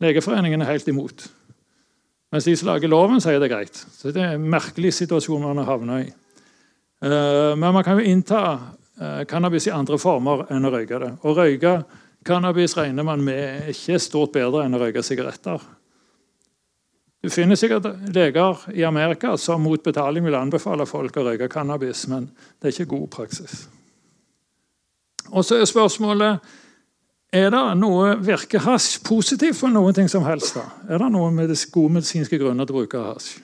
[0.04, 1.28] Legeforeningen er helt imot.
[2.32, 3.78] Mens de som lager loven, sier det er greit.
[3.78, 6.10] Så Det er en merkelig situasjon man har havna i.
[7.02, 8.60] Eh, men man kan jo innta
[9.00, 11.12] eh, cannabis i andre former enn å røyke det.
[11.24, 11.74] Å røyke
[12.26, 15.62] cannabis regner man med ikke er stort bedre enn å røyke sigaretter.
[17.24, 22.06] Du finner sikkert leger i Amerika som mot betaling vil anbefale folk å røyke cannabis,
[22.12, 23.66] men det er ikke god praksis.
[25.32, 26.44] Og så er spørsmålet
[27.34, 30.56] er det noe, Virker hasj positivt for noen ting som helst?
[30.56, 30.64] da?
[30.90, 33.42] Er det noen gode medisinske grunner til å bruke hasj?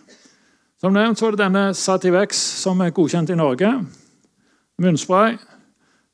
[0.84, 3.70] Som nevnt så er det denne Sativex som er godkjent i Norge.
[4.84, 5.38] Munnspray.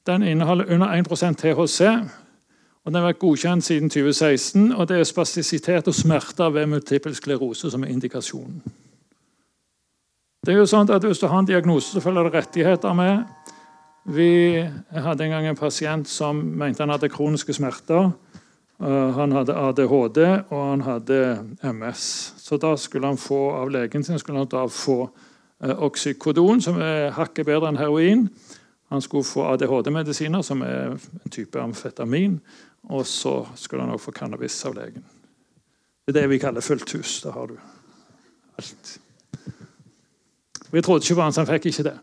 [0.05, 1.81] Den inneholder under 1% THC.
[2.85, 4.73] og Den har vært godkjent siden 2016.
[4.73, 8.61] og Det er spastisitet og smerter ved multiple sklerose som er indikasjonen.
[10.45, 13.25] Det er jo sånn at Hvis du har en diagnose, så følger det rettigheter med.
[14.09, 18.09] Vi hadde en gang en pasient som mente han hadde kroniske smerter.
[18.81, 20.17] Eh, han hadde ADHD
[20.49, 21.19] og han hadde
[21.61, 22.05] MS.
[22.41, 25.03] Så da skulle han få av legen sin skulle han da få
[25.61, 28.25] eh, oksykodon, som er hakket bedre enn heroin.
[28.89, 32.39] Han skulle få ADHD-medisiner, som er en type amfetamin.
[32.89, 35.05] Og så skulle han også få cannabis av legen.
[36.07, 37.19] Det er det vi kaller fullt hus.
[37.21, 37.59] Da har du
[38.57, 38.97] alt.
[40.71, 41.99] Vi trodde ikke på han, så han fikk ikke det.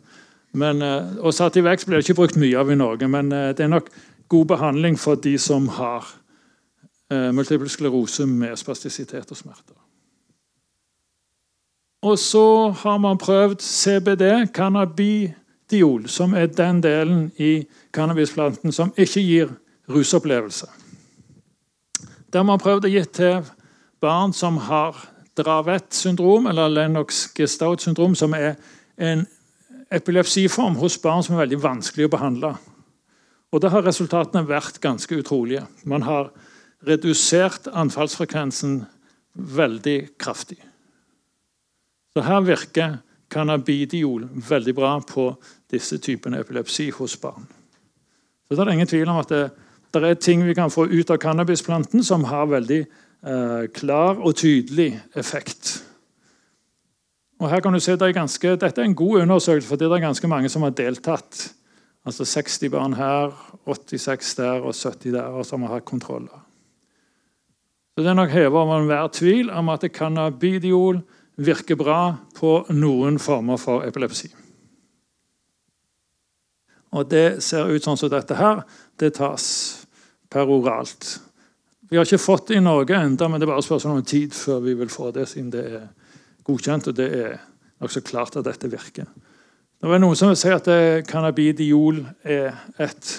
[0.56, 3.52] Men, eh, og i vekst blir det ikke brukt mye av i Norge, men eh,
[3.52, 3.90] det er nok
[4.28, 6.06] god behandling for de som har
[7.12, 9.76] eh, multiple sklerose med spastisitet og smerter.
[12.02, 19.20] Og så har man prøvd CBD, cannabidiol, som er den delen i cannabisplanten som ikke
[19.20, 19.52] gir
[19.88, 20.66] rusopplevelse.
[22.32, 23.44] Det har man prøvd å gi til
[24.00, 25.04] barn som har
[25.36, 28.54] Dravet syndrom, eller Lennox-Gestaut syndrom, som er
[28.96, 29.26] en
[29.90, 32.54] epilepsiform hos barn som er veldig vanskelig å behandle.
[33.52, 35.66] Og Da har resultatene vært ganske utrolige.
[35.84, 36.32] Man har
[36.86, 38.84] redusert anfallsfrekvensen
[39.34, 40.58] veldig kraftig.
[42.12, 42.98] Så her virker
[43.30, 45.30] cannabidiol veldig bra på
[45.70, 47.46] disse typene epilepsi hos barn.
[48.46, 49.50] Så det er ingen tvil om at det,
[49.94, 54.36] det er ting vi kan få ut av cannabisplanten som har veldig eh, klar og
[54.38, 55.80] tydelig effekt.
[57.40, 59.90] Og her kan du se det er ganske, Dette er en god undersøkelse, for det
[59.92, 61.52] er ganske mange som har deltatt.
[62.06, 63.34] Altså 60 barn her,
[63.66, 66.46] 86 der og 70 der, og som har hatt kontroller.
[67.96, 71.00] Så Det er nok hevet over enhver tvil om at cannabidiol
[71.36, 74.28] virker bra på noen former for epilepsi.
[76.92, 78.62] Og Det ser ut sånn som dette her.
[78.96, 79.86] Det tas
[80.30, 81.18] peroralt.
[81.90, 84.32] Vi har ikke fått det i Norge ennå, men det er bare spørsmål om tid
[84.34, 85.28] før vi vil få det.
[85.28, 85.88] siden det er
[86.46, 87.38] godkjent, og det er
[87.82, 89.08] nokså klart at dette virker.
[89.76, 90.68] Det er noen som vil si at
[91.08, 93.10] cannabidiol er et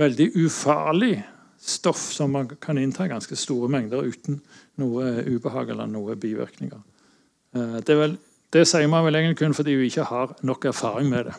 [0.00, 1.18] veldig ufarlig
[1.60, 4.40] stoff som man kan innta ganske store mengder uten
[4.80, 6.80] noe ubehag eller noe bivirkninger.
[7.56, 8.16] Eh, det, vel,
[8.54, 11.36] det, sier man vel egentlig kun fordi vi ikke har nok erfaring med det.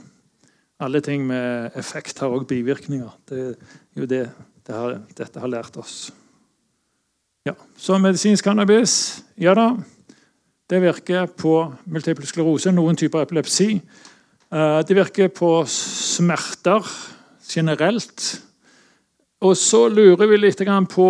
[0.81, 3.09] Alle ting med effekt har òg bivirkninger.
[3.29, 4.23] Det er jo det,
[4.67, 6.11] det har, dette har lært oss.
[7.45, 9.71] Ja, Så medisinsk cannabis Ja da,
[10.71, 11.55] det virker på
[11.91, 13.73] multiple sklerose, noen typer epilepsi.
[13.75, 16.87] Eh, det virker på smerter
[17.43, 18.27] generelt.
[19.43, 21.09] Og så lurer vi litt på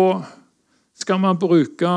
[0.98, 1.92] skal man bruke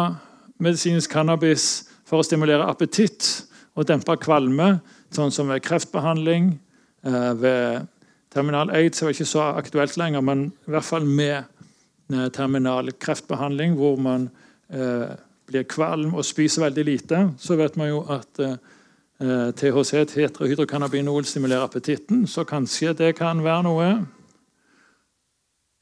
[0.61, 6.59] medisinsk cannabis for å stimulere appetitt og dempe kvalme, sånn som ved kreftbehandling.
[7.01, 7.87] Eh, ved
[8.29, 11.41] terminal aids er det ikke så aktuelt lenger, men i hvert fall med
[12.13, 14.29] eh, terminal kreftbehandling, hvor man
[15.47, 18.57] blir kvalm og spiser veldig lite, så vet man jo at eh,
[19.55, 22.25] THC, tetrahydrocannabinol, stimulerer appetitten.
[22.27, 23.89] Så kanskje det kan være noe.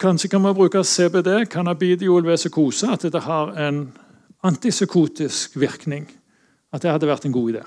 [0.00, 3.86] Kanskje kan man bruke CBD, cannabidiol ved psykose, at det har en
[4.44, 6.08] antipsykotisk virkning.
[6.74, 7.64] At det hadde vært en god idé.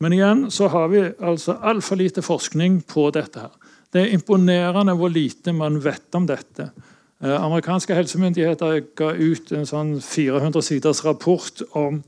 [0.00, 3.40] Men igjen så har vi altså altfor lite forskning på dette.
[3.40, 3.50] her.
[3.92, 6.70] Det er imponerende hvor lite man vet om dette.
[7.20, 11.98] Eh, amerikanske helsemyndigheter ga ut en sånn 400 siders rapport om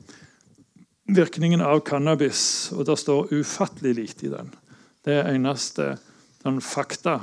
[1.13, 4.49] virkningen av cannabis, og det står ufattelig lite i den.
[5.05, 5.99] Det eneste
[6.47, 7.19] den fakta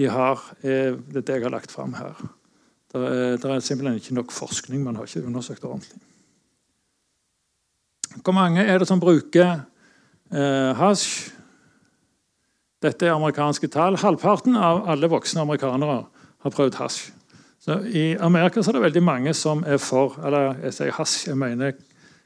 [0.00, 2.16] de har, er det jeg har lagt fram her.
[2.88, 4.80] Det er, det er, simpelthen ikke nok forskning.
[4.86, 6.00] Man har ikke undersøkt det ordentlig.
[8.24, 9.66] Hvor mange er det som bruker
[10.32, 11.34] eh, hasj?
[12.80, 14.00] Dette er amerikanske tall.
[14.00, 16.06] Halvparten av alle voksne amerikanere
[16.46, 17.17] har prøvd hasj.
[17.68, 21.76] I Amerika er det veldig mange som er for eller jeg sier hasj, jeg mener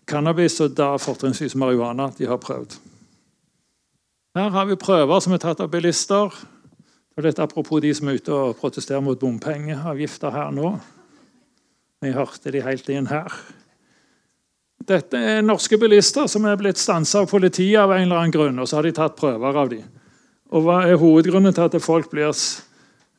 [0.07, 2.77] cannabis og da fortrinnsvis marihuana de har prøvd.
[4.37, 6.33] Her har vi prøver som er tatt av bilister.
[7.13, 10.71] Og dette Apropos de som er ute og protesterer mot bompengeavgifter her nå.
[12.03, 13.29] Vi hørte de helt inn her.
[14.89, 18.59] Dette er norske bilister som er blitt stansa av politiet av en eller annen grunn.
[18.59, 19.85] og så har de tatt prøver av dem.
[20.51, 22.33] Og Hva er hovedgrunnen til at folk blir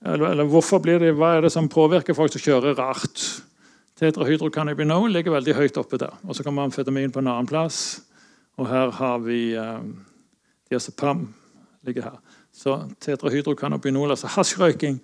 [0.06, 3.22] eller, eller hvorfor blir det, Hva er det som påvirker folk som kjører rart?
[4.00, 6.16] Tetrahydrocannabinol ligger veldig høyt oppe der.
[6.28, 8.02] Og Så kommer amfetamin på en annen plass.
[8.60, 9.86] Og her har vi eh,
[10.70, 11.28] diazepam
[11.88, 12.18] ligger her.
[12.54, 15.00] Så tetrahydrocannabinol, altså hasjrøyking,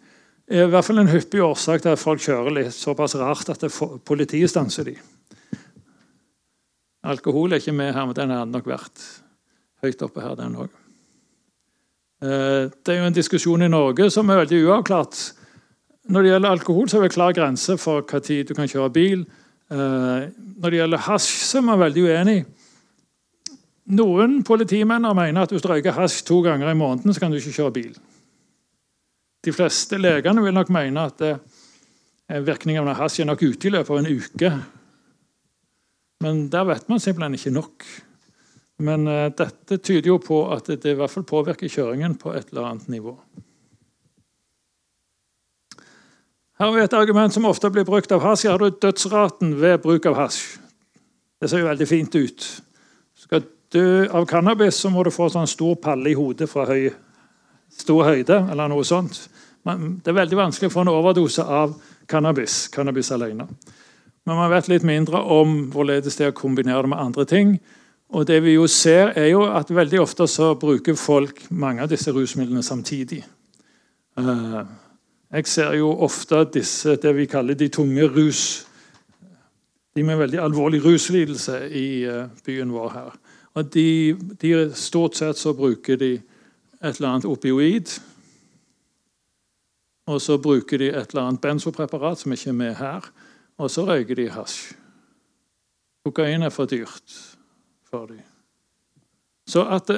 [0.50, 3.66] er i hvert fall en hyppig årsak til at folk kjører litt såpass rart at
[4.06, 4.96] politiet stanser de.
[7.10, 9.04] Alkohol er ikke med her, men den hadde nok vært
[9.86, 10.74] høyt oppe her, den òg.
[12.20, 15.20] Eh, det er jo en diskusjon i Norge som er veldig uavklart.
[16.10, 19.22] Når det gjelder alkohol, så er det klar grense for tid du kan kjøre bil.
[19.72, 20.28] Eh,
[20.60, 22.40] når det gjelder hasj, så er man veldig uenig.
[24.00, 27.40] Noen politimenn mener at hvis du røyker hasj to ganger i måneden, så kan du
[27.40, 27.96] ikke kjøre bil.
[29.46, 31.24] De fleste legene vil nok mene at
[32.46, 34.52] virkningen av hasj er nok ute i løpet av en uke.
[36.22, 37.88] Men der vet man simpelthen ikke nok.
[38.80, 42.54] Men uh, dette tyder jo på at det, i hvert fall påvirker kjøringen på et
[42.54, 43.16] eller annet nivå.
[46.60, 48.48] Her har vi et argument som ofte blir brukt av hasj.
[48.48, 50.42] Her har du dødsraten ved bruk av hasj.
[51.40, 52.48] Det ser jo veldig fint ut.
[53.16, 56.90] Skal du av cannabis, så må du få sånn stor palle i hodet fra høy,
[57.72, 58.42] stor høyde.
[58.52, 59.22] eller noe sånt.
[59.64, 61.76] Men det er veldig vanskelig å få en overdose av
[62.12, 63.48] cannabis, cannabis alene.
[64.26, 67.56] Men man vet litt mindre om hvorledes det er å kombinere det med andre ting.
[68.10, 71.90] Og det vi jo ser er jo at Veldig ofte så bruker folk mange av
[71.92, 73.22] disse rusmidlene samtidig.
[74.18, 74.64] Eh,
[75.30, 78.66] jeg ser jo ofte disse, det vi kaller de tunge rus
[79.96, 83.16] De med veldig alvorlig ruslidelse i eh, byen vår her.
[83.54, 86.14] Og de, de, Stort sett så bruker de
[86.82, 88.00] et eller annet opioid.
[90.08, 93.10] Og så bruker de et eller annet benzopreparat som ikke er med her.
[93.58, 94.74] Og så røyker de hasj.
[96.06, 97.39] Kokain er for dyrt
[97.90, 98.22] for dem.
[99.50, 99.90] Så at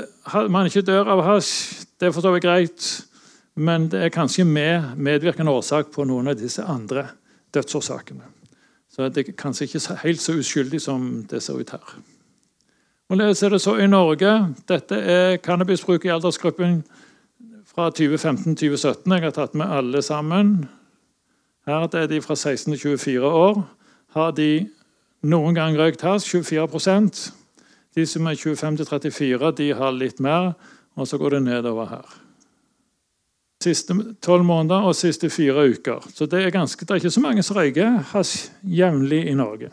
[0.50, 2.86] man ikke dør av hasj, det er for så vidt greit.
[3.56, 7.10] Men det er kanskje med medvirkende årsak på noen av disse andre
[7.54, 8.24] dødsårsakene.
[8.92, 11.96] Så det er kanskje ikke helt så uskyldig som det ser ut her.
[13.08, 14.32] Hvorledes er det så i Norge?
[14.68, 16.82] Dette er cannabisbruk i aldersgruppen
[17.68, 19.14] fra 2015-2017.
[19.14, 20.70] Jeg har tatt med alle sammen.
[21.68, 23.64] Her er de fra 16 til 24 år.
[24.16, 24.70] Har de
[25.24, 26.32] noen gang røykt hasj?
[26.40, 27.41] 24
[27.96, 30.54] de som er 25 34, de har litt mer,
[30.96, 32.18] og så går det nedover her.
[33.62, 36.08] Siste tolv måneder og siste fire uker.
[36.14, 39.70] Så det er, ganske, det er ikke så mange som røyker hasj jevnlig i Norge.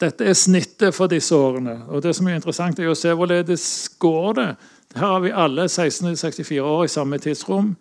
[0.00, 1.82] Dette er snittet for disse årene.
[1.88, 3.64] og Det som er interessant, er å se hvorledes
[4.00, 4.48] går det.
[4.96, 7.74] Her har vi alle 16-64 år i samme tidsrom.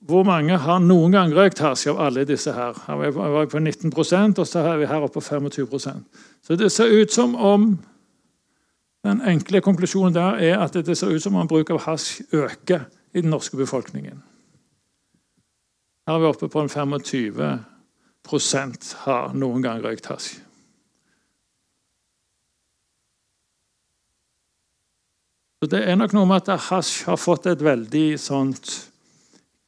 [0.00, 2.78] Hvor mange har noen gang røykt hasj av alle disse her?
[2.86, 6.00] Her var på 19% og så er vi her oppe på 25%
[6.42, 7.76] Så det ser ut som om
[9.04, 12.80] Den enkle konklusjonen der er at det ser ut som om bruk av hasj øker
[13.14, 14.22] i den norske befolkningen.
[16.06, 20.34] Her er vi oppe på en 25% har noen gang røykt hasj.
[25.62, 28.89] Så Det er nok noe med at hasj har fått et veldig sånt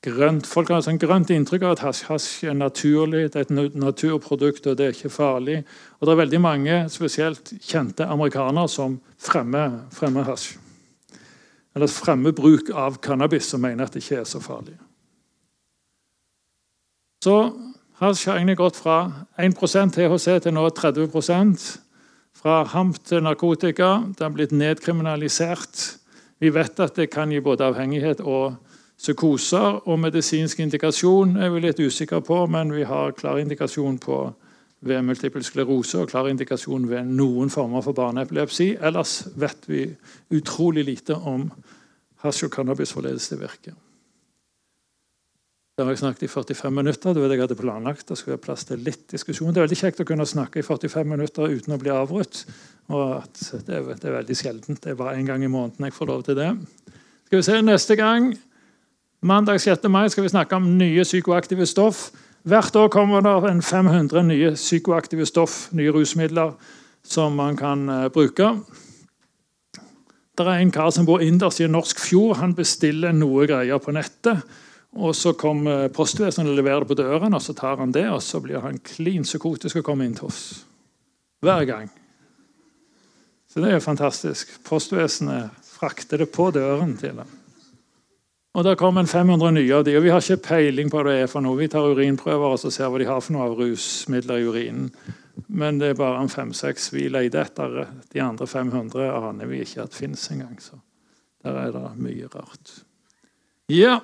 [0.02, 0.46] grønt.
[0.50, 3.76] Folk har et sånn grønt inntrykk av at hasj, hasj er naturlig, det er et
[3.78, 5.60] naturprodukt og det er ikke farlig.
[6.00, 10.56] Og det er veldig mange, spesielt kjente amerikanere, som fremmer, fremmer hasj.
[11.76, 14.74] Eller fremmer bruk av cannabis, som mener at det ikke er så farlig.
[17.22, 17.36] Så
[18.02, 18.98] hasj har egentlig gått fra
[19.38, 21.06] 1% THC til nå 30
[22.42, 24.02] Fra hamp til narkotika.
[24.18, 25.98] Det har blitt nedkriminalisert.
[26.40, 28.56] Vi vet at det kan gi både avhengighet og
[29.02, 34.18] Psykoser og medisinsk indikasjon er vi litt usikre på, men vi har klar indikasjon på
[34.86, 38.76] ved multiple sklerose og klar indikasjon ved noen former for barneepilepsi.
[38.78, 39.88] Ellers vet vi
[40.34, 41.48] utrolig lite om
[42.22, 43.74] hasj og cannabis forledes til virker.
[45.78, 47.14] Der har jeg snakket i 45 minutter.
[47.14, 48.06] Det var det jeg hadde planlagt.
[48.06, 49.50] Det skulle være plass til litt diskusjon.
[49.50, 52.44] Det er veldig kjekt å kunne snakke i 45 minutter uten å bli avbrutt.
[52.92, 53.26] Og
[53.66, 54.82] det er, det er veldig sjeldent.
[54.84, 56.50] Det er bare én gang i måneden jeg får lov til det.
[57.26, 58.30] Skal vi se neste gang
[59.24, 59.84] Mandag 6.
[59.86, 62.08] mai skal vi snakke om nye psykoaktive stoff.
[62.42, 66.56] Hvert år kommer det en 500 nye psykoaktive stoff, nye rusmidler,
[67.06, 68.48] som man kan uh, bruke.
[70.38, 72.40] Det er en kar som bor innerst i en norsk fjord.
[72.40, 74.42] Han bestiller noe greier på nettet.
[74.92, 78.22] og Så kommer postvesenet og leverer det på døren, og så tar han det, og
[78.22, 80.64] så blir han klin psykotisk og kommer inn til oss.
[81.46, 81.92] Hver gang.
[83.46, 84.50] Så det er fantastisk.
[84.66, 87.41] Postvesenet frakter det på døren til dem.
[88.52, 91.08] Og Der kom en 500 nye av de, og vi har ikke peiling på hva
[91.08, 91.56] det er for noe.
[91.56, 94.90] Vi tar urinprøver og så ser hva de har for noe av rusmidler i urinen.
[95.48, 97.86] Men det er bare en fem-seks vi leter etter.
[98.12, 100.58] De andre 500 aner vi ikke at fins engang.
[100.60, 100.76] Så
[101.42, 102.74] der er det mye rart.
[103.72, 104.02] Ja,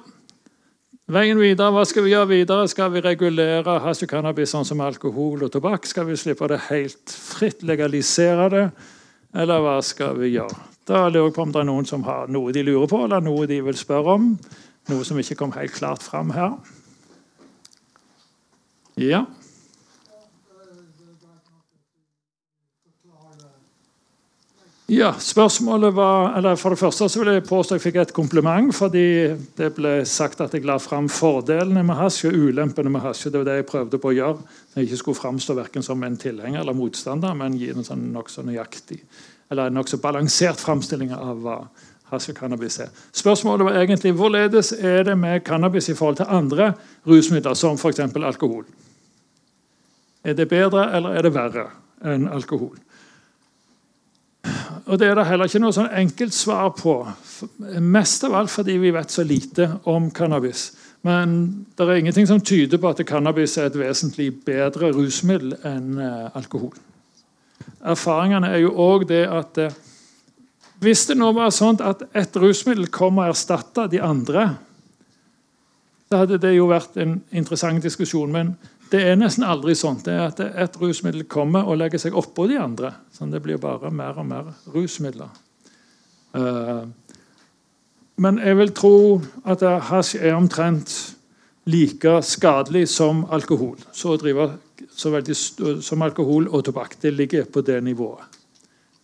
[1.09, 2.69] Veien videre, Hva skal vi gjøre videre?
[2.69, 5.89] Skal vi regulere hasj og cannabis sånn som alkohol og tobakk?
[5.89, 8.65] Skal vi slippe det helt fritt, legalisere det?
[9.33, 10.59] Eller hva skal vi gjøre?
[10.89, 13.21] Da lurer jeg på om det er noen som har noe de lurer på, eller
[13.21, 14.31] noe de vil spørre om.
[14.89, 16.57] Noe som ikke kom helt klart fram her.
[18.97, 19.27] Ja.
[24.89, 28.73] Ja, spørsmålet var, eller For det første så vil jeg påstå jeg fikk et kompliment
[28.73, 29.05] fordi
[29.61, 33.27] det ble sagt at jeg la fram fordelene med hasj og ulempene med hasj.
[33.29, 34.55] Det var det jeg prøvde på å gjøre.
[34.73, 38.49] Jeg ikke skulle framstå verken som en tilhenger eller motstander, men gi en sånn nokså
[38.49, 39.03] nøyaktig
[39.51, 41.59] eller en nokså balansert framstilling av hva
[42.13, 42.91] hasj og cannabis er.
[43.17, 46.73] Spørsmålet var egentlig hvorledes er det med cannabis i forhold til andre
[47.07, 48.01] rusmidler, som f.eks.
[48.01, 48.65] alkohol.
[50.25, 51.69] Er det bedre eller er det verre
[52.05, 52.77] enn alkohol?
[54.89, 56.95] Og Det er det heller ikke noe sånn enkelt svar på.
[57.85, 60.71] Mest av alt fordi vi vet så lite om cannabis.
[61.05, 65.99] Men det er ingenting som tyder på at cannabis er et vesentlig bedre rusmiddel enn
[66.01, 66.73] eh, alkohol
[67.85, 69.77] erfaringene er jo òg det at eh,
[70.83, 74.53] hvis det nå var sånn at et rusmiddel kom og erstatta de andre,
[76.09, 78.31] så hadde det jo vært en interessant diskusjon.
[78.33, 78.55] Men
[78.93, 79.99] det er nesten aldri sånn.
[80.05, 82.95] Det er at et rusmiddel kommer og legger seg oppå de andre.
[83.13, 85.35] Sånn det blir bare mer og mer rusmidler.
[86.39, 86.87] Uh,
[88.23, 88.97] men jeg vil tro
[89.49, 90.95] at hasj er omtrent
[91.69, 93.77] like skadelig som alkohol.
[93.93, 94.49] Så å drive
[95.07, 95.37] veldig,
[95.85, 96.97] som alkohol og tobakk.
[97.03, 98.39] Det ligger på det nivået,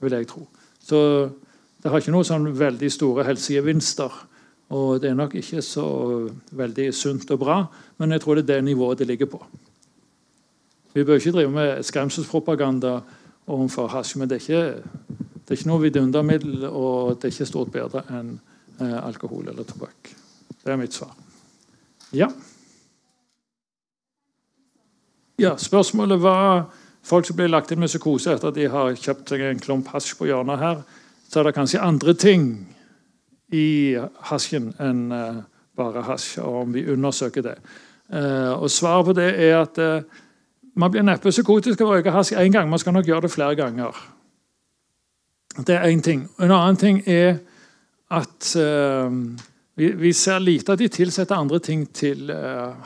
[0.03, 0.47] vil jeg tro.
[0.83, 1.01] Så
[1.83, 4.23] det har ikke noen sånn veldig store helsegevinster.
[4.75, 5.85] Og det er nok ikke så
[6.57, 7.59] veldig sunt og bra,
[8.01, 9.41] men jeg tror det er det nivået det ligger på.
[10.95, 13.01] Vi bør ikke drive med skremselspropaganda
[13.47, 17.51] overfor hasj, men det er ikke, det er ikke noe vidundermiddel, og det er ikke
[17.51, 18.37] stort bedre enn
[18.81, 20.15] eh, alkohol eller tobakk.
[20.65, 21.13] Det er mitt svar.
[22.15, 22.31] Ja.
[25.39, 26.69] Ja, Spørsmålet var
[27.03, 29.89] folk som blir lagt inn med psykose etter at de har kjøpt seg en klump
[29.91, 30.85] hasj på hjørnet her.
[31.27, 32.45] Så er det kanskje andre ting
[33.51, 33.97] i
[34.31, 35.43] hasjen enn uh,
[35.75, 37.57] bare hasj, og om vi undersøker det.
[38.07, 40.23] Uh, og Svaret på det er at uh,
[40.79, 42.71] man blir neppe psykotisk av å røyke hasj én gang.
[42.71, 43.99] Man skal nok gjøre det flere ganger.
[45.67, 46.29] Det er én ting.
[46.39, 47.41] En annen ting er
[48.15, 48.55] at
[49.75, 52.31] vi, ser lite at de tilsetter andre ting til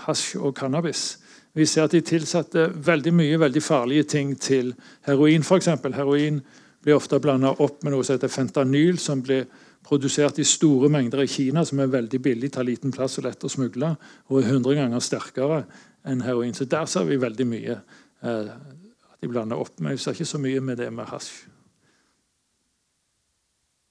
[0.05, 1.17] hasj og cannabis.
[1.57, 4.75] Vi ser at de tilsatte veldig mye veldig farlige ting til
[5.09, 5.43] heroin.
[5.43, 5.95] Eksempel.
[5.95, 6.41] heroin
[6.83, 9.47] blir ofte blanda opp med noe som heter fentanyl, som blir
[9.89, 13.45] produsert i store mengder i Kina, som er veldig billig, tar liten plass og lett
[13.45, 13.95] å smugle,
[14.29, 15.63] og er 100 ganger sterkere
[16.09, 16.55] enn heroin.
[16.55, 17.79] Så der ser vi veldig mye
[18.23, 19.79] eh, at de blander opp.
[19.81, 21.33] Men vi ser ikke så mye med det med hasj.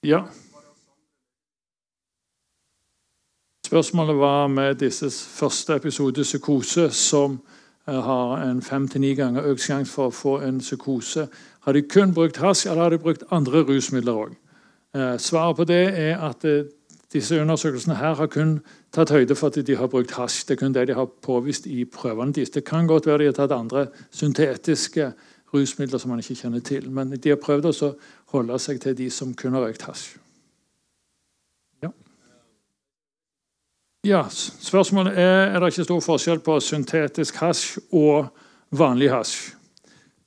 [0.06, 0.22] Ja.
[3.68, 7.40] Spørsmålet var med disse første episode psykose, som
[7.88, 11.26] eh, har en fem til ni ganger økt sjanse for å få en psykose.
[11.66, 14.30] Har de kun brukt hasj, eller har de brukt andre rusmidler òg?
[14.96, 16.70] Eh, svaret på det er at eh,
[17.12, 18.54] disse undersøkelsene her har kun
[18.96, 20.46] tatt høyde for at de har brukt hasj.
[20.48, 22.54] Det er kun det de har påvist i prøvene deres.
[22.54, 25.10] Det kan godt være de har tatt andre syntetiske
[25.52, 26.88] rusmidler som man ikke kjenner til.
[26.88, 27.92] Men de har prøvd å
[28.32, 30.16] holde seg til de som kun har røykt hasj.
[34.06, 38.28] Ja, Spørsmålet er er det ikke stor forskjell på syntetisk hasj og
[38.70, 39.54] vanlig hasj.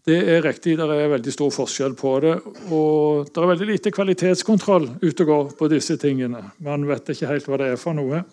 [0.05, 2.33] Det er riktig, det er veldig stor forskjell på det.
[2.73, 6.41] Og det er veldig lite kvalitetskontroll ute og går på disse tingene.
[6.57, 8.23] Man vet ikke helt hva det er for noe.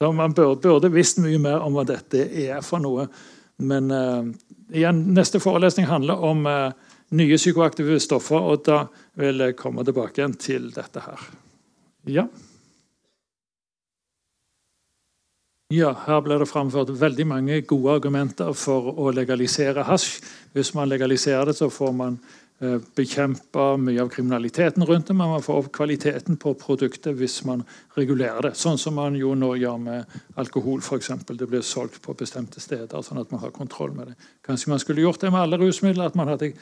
[0.00, 3.06] Så man burde, burde visst mye mer om hva dette er for noe.
[3.60, 4.24] Men uh,
[4.72, 6.72] igjen, neste forelesning handler om uh,
[7.16, 8.82] nye psykoaktive stoffer, og da
[9.20, 11.28] vil jeg komme tilbake igjen til dette her.
[12.08, 12.26] Ja.
[15.74, 20.20] Ja, Her ble det framført veldig mange gode argumenter for å legalisere hasj.
[20.54, 22.20] Hvis man legaliserer det, så får man
[22.62, 27.40] eh, bekjempe mye av kriminaliteten rundt det, men man får opp kvaliteten på produktet hvis
[27.50, 27.64] man
[27.98, 28.52] regulerer det.
[28.60, 31.10] Sånn som man jo nå gjør med alkohol, f.eks.
[31.32, 34.16] Det blir solgt på bestemte steder, sånn at man har kontroll med det.
[34.46, 36.52] Kanskje man skulle gjort det med alle rusmidler, at man hadde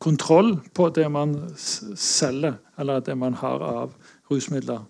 [0.00, 3.92] kontroll på det man selger, eller det man har av
[4.32, 4.88] rusmidler.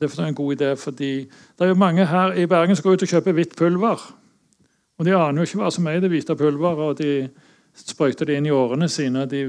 [0.00, 2.92] Det er en god idé, fordi det er jo mange her i Bergen som går
[2.92, 4.00] ut og kjøper hvitt pulver.
[4.98, 7.28] Og De aner jo ikke hva som er i det hvite pulveret, og de
[7.74, 9.26] sprøyter det inn i årene sine.
[9.30, 9.44] De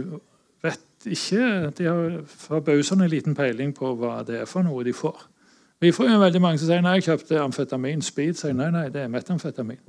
[0.65, 5.27] vet ikke de har forbausende liten peiling på hva det er for noe de får.
[5.81, 8.39] Vi får jo veldig mange som sier nei, jeg kjøpte amfetamin, speed.
[8.39, 9.81] sier nei, nei, det er metamfetamin.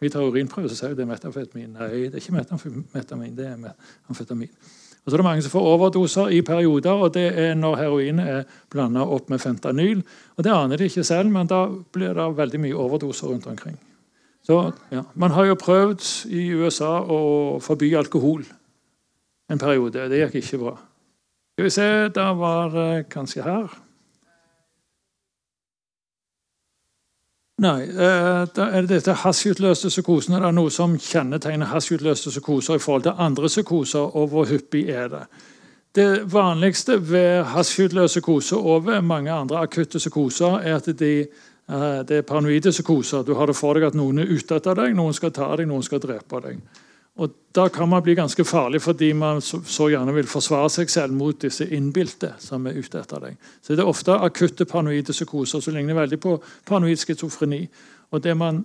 [0.00, 1.72] Vi tar urinprøve, så sier det er metamfetamin.
[1.78, 3.72] Nei, det er ikke metamfetamin, det er
[4.08, 4.52] amfetamin.
[5.00, 8.18] Og så er det mange som får overdoser i perioder, og det er når heroin
[8.20, 10.02] er blanda opp med fentanyl.
[10.36, 13.78] Og Det aner de ikke selv, men da blir det veldig mye overdoser rundt omkring.
[14.42, 18.44] Så ja, Man har jo prøvd i USA å forby alkohol
[19.50, 20.08] en periode.
[20.08, 20.76] Det gikk ikke bra.
[21.54, 23.72] Skal vi se, da var det kanskje her.
[27.60, 30.32] Nei, eh, da er det dette hasjutløste psykosen.
[30.38, 34.86] Er det noe som kjennetegner hasjutløste psykoser i forhold til andre psykoser, og hvor hyppig
[34.88, 35.26] er det?
[35.92, 42.00] Det vanligste ved hasjutløs psykose og ved mange andre akutte psykoser er at de, eh,
[42.08, 43.22] det er paranoide psykoser.
[43.22, 45.68] Du har det for deg at noen er ute etter deg, noen skal ta deg,
[45.68, 46.62] noen skal drepe deg.
[47.18, 51.14] Og Da kan man bli ganske farlig fordi man så, gjerne vil forsvare seg selv
[51.18, 53.38] mot disse innbilte som er ute etter deg.
[53.60, 57.68] Så Det er ofte akutte paranoide psykoser som ligner veldig på paranoid schizofreni.
[58.12, 58.64] Og det man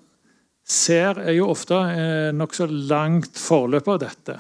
[0.63, 4.37] ser, er jo ofte eh, nokså langt forløp av dette.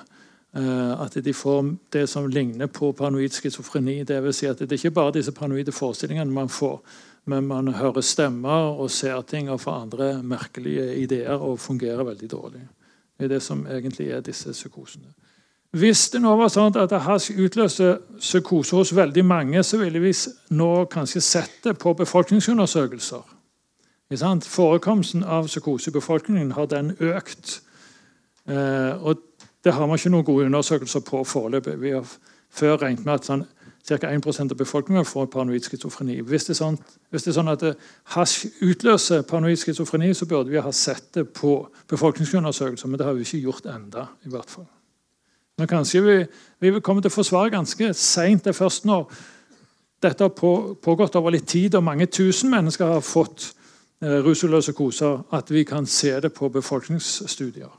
[0.53, 4.03] Eh, at de får det som ligner på paranoid schizofreni.
[4.05, 4.37] Dvs.
[4.37, 6.79] Si at det er ikke bare disse paranoide forestillingene man får,
[7.25, 12.29] men man hører stemmer og ser ting og får andre merkelige ideer og fungerer veldig
[12.29, 12.67] dårlig
[13.19, 15.13] er det som egentlig er disse psykosene.
[15.75, 17.01] Hvis det nå var sånn at det
[17.35, 20.13] utløste psykose hos veldig mange, så ville vi
[20.55, 23.23] nå kanskje sett det på befolkningsundersøkelser.
[24.45, 27.59] Forekomsten av psykose i befolkningen har den økt.
[28.47, 29.19] Eh, og
[29.65, 31.75] det har man ikke noen gode undersøkelser på foreløpig.
[31.81, 32.07] Vi har
[32.55, 33.45] før regnet med at sånn,
[33.87, 33.97] ca.
[34.09, 36.17] 1% av befolkningen får paranoid schizofreni.
[36.25, 36.77] Hvis, sånn,
[37.13, 37.65] hvis, det er sånn at
[38.15, 41.57] hasj utløser paranoid schizofreni, så burde vi ha sett det på
[41.91, 44.65] befolkningsundersøkelser, men det har vi ikke gjort enda, i hvert fall.
[45.57, 46.17] Men kanskje vi,
[46.59, 48.43] vi komme til å få svar ganske seint.
[48.43, 49.05] Det er først når
[50.03, 53.51] dette har på, pågått over litt tid, og mange tusen mennesker har fått
[54.01, 57.71] eh, rusuløse koser, at vi kan se det på befolkningsstudier.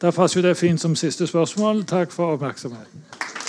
[0.00, 1.84] Da passer det fint som siste spørsmål.
[1.88, 3.39] Takk for oppmerksomheten.